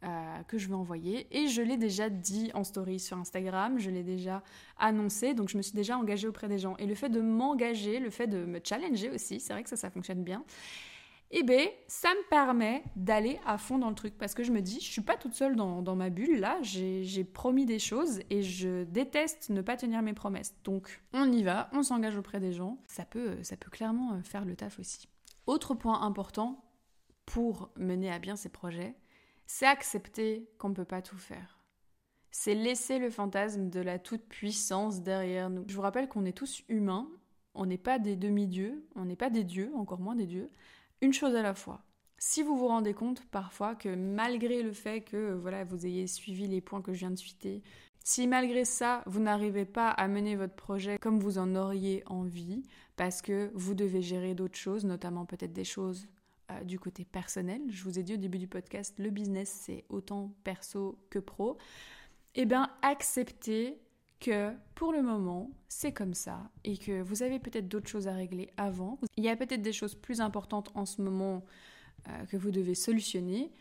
[0.05, 1.27] euh, que je vais envoyer.
[1.37, 4.43] Et je l'ai déjà dit en story sur Instagram, je l'ai déjà
[4.79, 6.77] annoncé, donc je me suis déjà engagée auprès des gens.
[6.79, 9.77] Et le fait de m'engager, le fait de me challenger aussi, c'est vrai que ça,
[9.77, 10.45] ça fonctionne bien
[11.31, 14.61] eh bien, ça me permet d'aller à fond dans le truc parce que je me
[14.61, 18.43] dis, je suis pas toute seule dans, ma bulle là, j'ai promis des choses et
[18.43, 20.55] je déteste ne pas tenir mes promesses.
[20.65, 24.23] Donc, on y va, on s'engage auprès des gens, ça peut, ça peut clairement euh,
[24.23, 25.09] faire le taf aussi.
[25.47, 26.65] Autre point important
[27.27, 28.95] pour mener à bien ces projets,
[29.47, 31.59] c'est accepter qu'on ne peut pas tout faire.
[32.31, 35.65] C'est laisser le fantasme de la toute-puissance derrière nous.
[35.69, 37.09] Je vous rappelle qu'on est tous humains,
[37.55, 40.51] on n'est pas des demi-dieux, on n'est pas des dieux, encore moins des dieux
[41.01, 41.85] une chose à la fois.
[42.19, 46.47] Si vous vous rendez compte parfois que malgré le fait que voilà, vous ayez suivi
[46.47, 47.63] les points que je viens de citer,
[48.03, 52.63] si malgré ça, vous n'arrivez pas à mener votre projet comme vous en auriez envie,
[52.97, 56.07] parce que vous devez gérer d'autres choses, notamment peut-être des choses
[56.51, 59.85] euh, du côté personnel, je vous ai dit au début du podcast, le business c'est
[59.89, 61.57] autant perso que pro,
[62.35, 63.79] eh bien acceptez
[64.21, 68.15] que pour le moment, c'est comme ça et que vous avez peut-être d'autres choses à
[68.15, 68.99] régler avant.
[69.17, 71.45] Il y a peut-être des choses plus importantes en ce moment
[72.09, 73.53] euh, que vous devez solutionner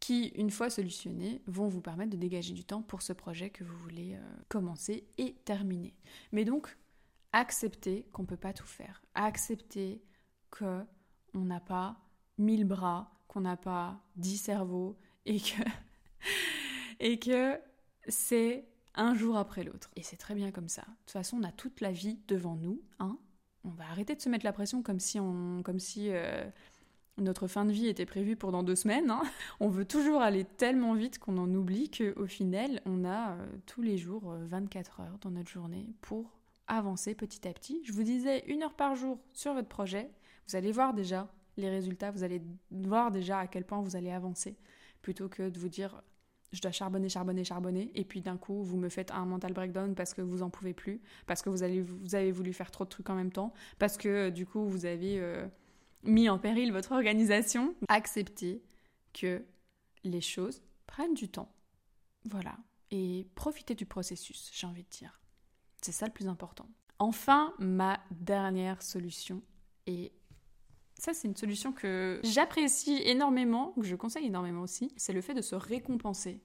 [0.00, 3.64] qui, une fois solutionnées, vont vous permettre de dégager du temps pour ce projet que
[3.64, 5.94] vous voulez euh, commencer et terminer.
[6.32, 6.76] Mais donc,
[7.32, 9.02] acceptez qu'on ne peut pas tout faire.
[9.14, 10.02] Acceptez
[10.50, 10.86] qu'on
[11.34, 11.96] n'a pas
[12.38, 14.96] mille bras, qu'on n'a pas dix cerveaux
[15.26, 15.62] et que,
[17.00, 17.58] et que
[18.06, 19.90] c'est un jour après l'autre.
[19.96, 20.82] Et c'est très bien comme ça.
[20.82, 22.80] De toute façon, on a toute la vie devant nous.
[22.98, 23.18] Hein
[23.64, 26.44] on va arrêter de se mettre la pression comme si, on, comme si euh,
[27.18, 29.10] notre fin de vie était prévue pour dans deux semaines.
[29.10, 29.22] Hein.
[29.60, 33.82] on veut toujours aller tellement vite qu'on en oublie qu'au final, on a euh, tous
[33.82, 37.82] les jours 24 euh, heures dans notre journée pour avancer petit à petit.
[37.84, 40.10] Je vous disais une heure par jour sur votre projet.
[40.46, 44.10] Vous allez voir déjà les résultats, vous allez voir déjà à quel point vous allez
[44.10, 44.56] avancer,
[45.02, 46.02] plutôt que de vous dire
[46.52, 49.94] je dois charbonner, charbonner, charbonner, et puis d'un coup, vous me faites un mental breakdown
[49.94, 52.84] parce que vous en pouvez plus, parce que vous, allez, vous avez voulu faire trop
[52.84, 55.46] de trucs en même temps, parce que du coup, vous avez euh,
[56.04, 57.74] mis en péril votre organisation.
[57.88, 58.62] Acceptez
[59.12, 59.44] que
[60.04, 61.52] les choses prennent du temps.
[62.24, 62.56] Voilà.
[62.90, 65.20] Et profitez du processus, j'ai envie de dire.
[65.82, 66.66] C'est ça le plus important.
[66.98, 69.42] Enfin, ma dernière solution,
[69.86, 70.12] et
[70.98, 75.34] ça, c'est une solution que j'apprécie énormément, que je conseille énormément aussi, c'est le fait
[75.34, 76.40] de se récompenser.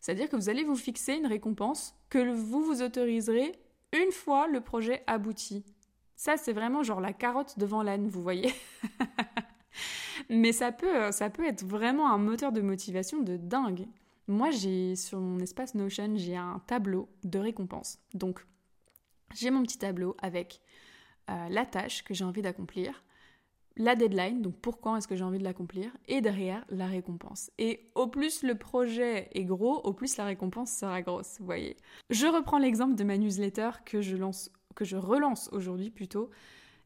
[0.00, 3.52] C'est-à-dire que vous allez vous fixer une récompense que vous vous autoriserez
[3.92, 5.64] une fois le projet abouti.
[6.16, 8.52] Ça, c'est vraiment genre la carotte devant l'âne, vous voyez.
[10.28, 13.86] Mais ça peut, ça peut être vraiment un moteur de motivation de dingue.
[14.26, 17.98] Moi, j'ai sur mon espace Notion, j'ai un tableau de récompense.
[18.12, 18.44] Donc,
[19.34, 20.60] j'ai mon petit tableau avec
[21.30, 23.04] euh, la tâche que j'ai envie d'accomplir,
[23.76, 27.50] la deadline, donc pourquoi est-ce que j'ai envie de l'accomplir, et derrière la récompense.
[27.58, 31.76] Et au plus le projet est gros, au plus la récompense sera grosse, voyez.
[32.10, 36.30] Je reprends l'exemple de ma newsletter que je lance, que je relance aujourd'hui plutôt,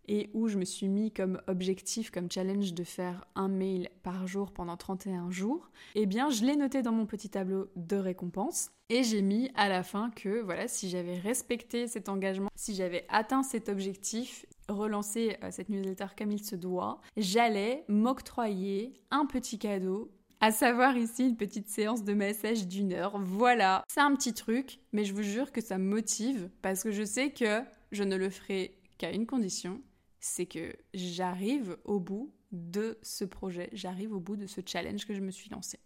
[0.08, 4.26] et où je me suis mis comme objectif, comme challenge de faire un mail par
[4.26, 8.70] jour pendant 31 jours, eh bien je l'ai noté dans mon petit tableau de récompense
[8.88, 13.04] et j'ai mis à la fin que voilà, si j'avais respecté cet engagement, si j'avais
[13.10, 19.58] atteint cet objectif, relancer euh, cette newsletter comme il se doit, j'allais m'octroyer un petit
[19.58, 20.10] cadeau
[20.40, 23.18] à savoir ici une petite séance de massage d'une heure.
[23.18, 26.90] Voilà, c'est un petit truc, mais je vous jure que ça me motive parce que
[26.90, 29.80] je sais que je ne le ferai qu'à une condition,
[30.20, 35.14] c'est que j'arrive au bout de ce projet, j'arrive au bout de ce challenge que
[35.14, 35.78] je me suis lancé.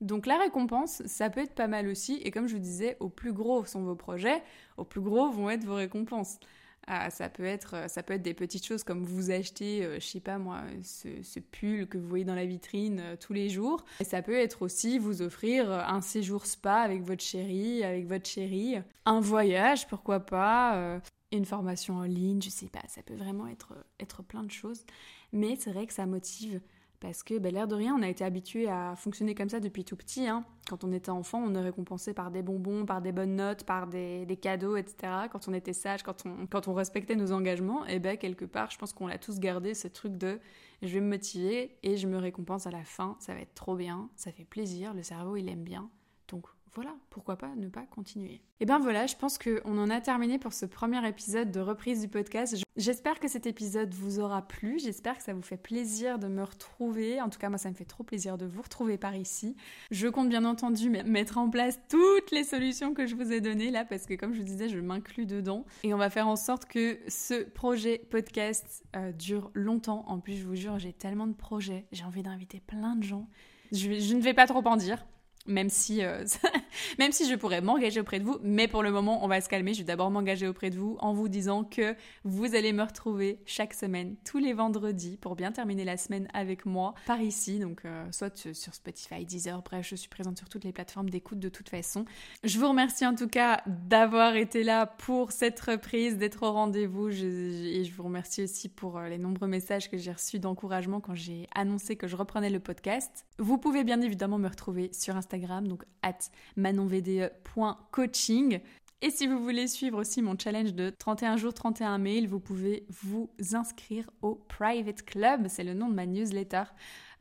[0.00, 3.10] Donc la récompense, ça peut être pas mal aussi, et comme je vous disais, au
[3.10, 4.42] plus gros sont vos projets,
[4.78, 6.38] au plus gros vont être vos récompenses.
[6.86, 10.06] Ah, ça peut être ça peut être des petites choses comme vous acheter euh, je
[10.06, 13.84] sais pas moi ce, pull que vous voyez dans la vitrine euh, tous les jours.
[14.00, 18.28] Et ça peut être aussi vous offrir un séjour spa avec votre chérie avec votre
[18.28, 18.76] chérie.
[19.04, 21.00] Un voyage pourquoi pas euh,
[21.32, 24.84] une formation en ligne je sais pas ça peut vraiment être être plein de choses.
[25.32, 26.60] Mais c'est vrai que ça motive
[27.00, 29.84] parce que ben, l'air de rien, on a été habitué à fonctionner comme ça depuis
[29.84, 30.28] tout petit.
[30.28, 30.44] Hein.
[30.68, 33.86] Quand on était enfant, on est récompensé par des bonbons, par des bonnes notes, par
[33.86, 35.12] des, cadeaux, etc.
[35.32, 38.92] Quand on était sage, quand on, respectait nos engagements, et ben quelque part, je pense
[38.92, 40.38] qu'on l'a tous gardé, ce truc de
[40.82, 43.76] je vais me motiver et je me récompense à la fin, ça va être trop
[43.76, 45.90] bien, ça fait plaisir, le cerveau il aime bien.
[46.28, 48.40] Donc voilà, pourquoi pas ne pas continuer.
[48.60, 52.00] Et ben voilà, je pense qu'on en a terminé pour ce premier épisode de reprise
[52.00, 52.56] du podcast.
[52.76, 56.44] J'espère que cet épisode vous aura plu, j'espère que ça vous fait plaisir de me
[56.44, 57.20] retrouver.
[57.20, 59.56] En tout cas, moi, ça me fait trop plaisir de vous retrouver par ici.
[59.90, 63.72] Je compte bien entendu mettre en place toutes les solutions que je vous ai données
[63.72, 65.64] là, parce que comme je vous disais, je m'inclus dedans.
[65.82, 70.04] Et on va faire en sorte que ce projet podcast euh, dure longtemps.
[70.06, 73.28] En plus, je vous jure, j'ai tellement de projets, j'ai envie d'inviter plein de gens.
[73.72, 75.04] je ne vais pas trop en dire
[75.46, 76.24] même si, euh,
[76.98, 78.38] même si je pourrais m'engager auprès de vous.
[78.42, 79.74] Mais pour le moment, on va se calmer.
[79.74, 83.40] Je vais d'abord m'engager auprès de vous en vous disant que vous allez me retrouver
[83.46, 87.58] chaque semaine, tous les vendredis, pour bien terminer la semaine avec moi par ici.
[87.58, 91.38] Donc, euh, soit sur Spotify, Deezer, bref, je suis présente sur toutes les plateformes d'écoute
[91.38, 92.04] de toute façon.
[92.44, 97.08] Je vous remercie en tout cas d'avoir été là pour cette reprise, d'être au rendez-vous.
[97.08, 101.14] et je vous remercie aussi pour euh, les nombreux messages que j'ai reçus d'encouragement quand
[101.14, 103.24] j'ai annoncé que je reprenais le podcast.
[103.38, 106.18] Vous pouvez bien évidemment me retrouver sur Instagram donc at
[106.56, 108.60] manonvde.coaching.
[109.02, 112.84] Et si vous voulez suivre aussi mon challenge de 31 jours, 31 mails, vous pouvez
[112.90, 116.64] vous inscrire au Private Club, c'est le nom de ma newsletter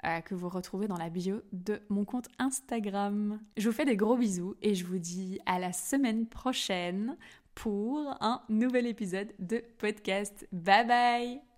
[0.03, 3.39] euh, que vous retrouvez dans la bio de mon compte Instagram.
[3.55, 7.15] Je vous fais des gros bisous et je vous dis à la semaine prochaine
[7.55, 10.49] pour un nouvel épisode de podcast.
[10.51, 11.48] Bye bye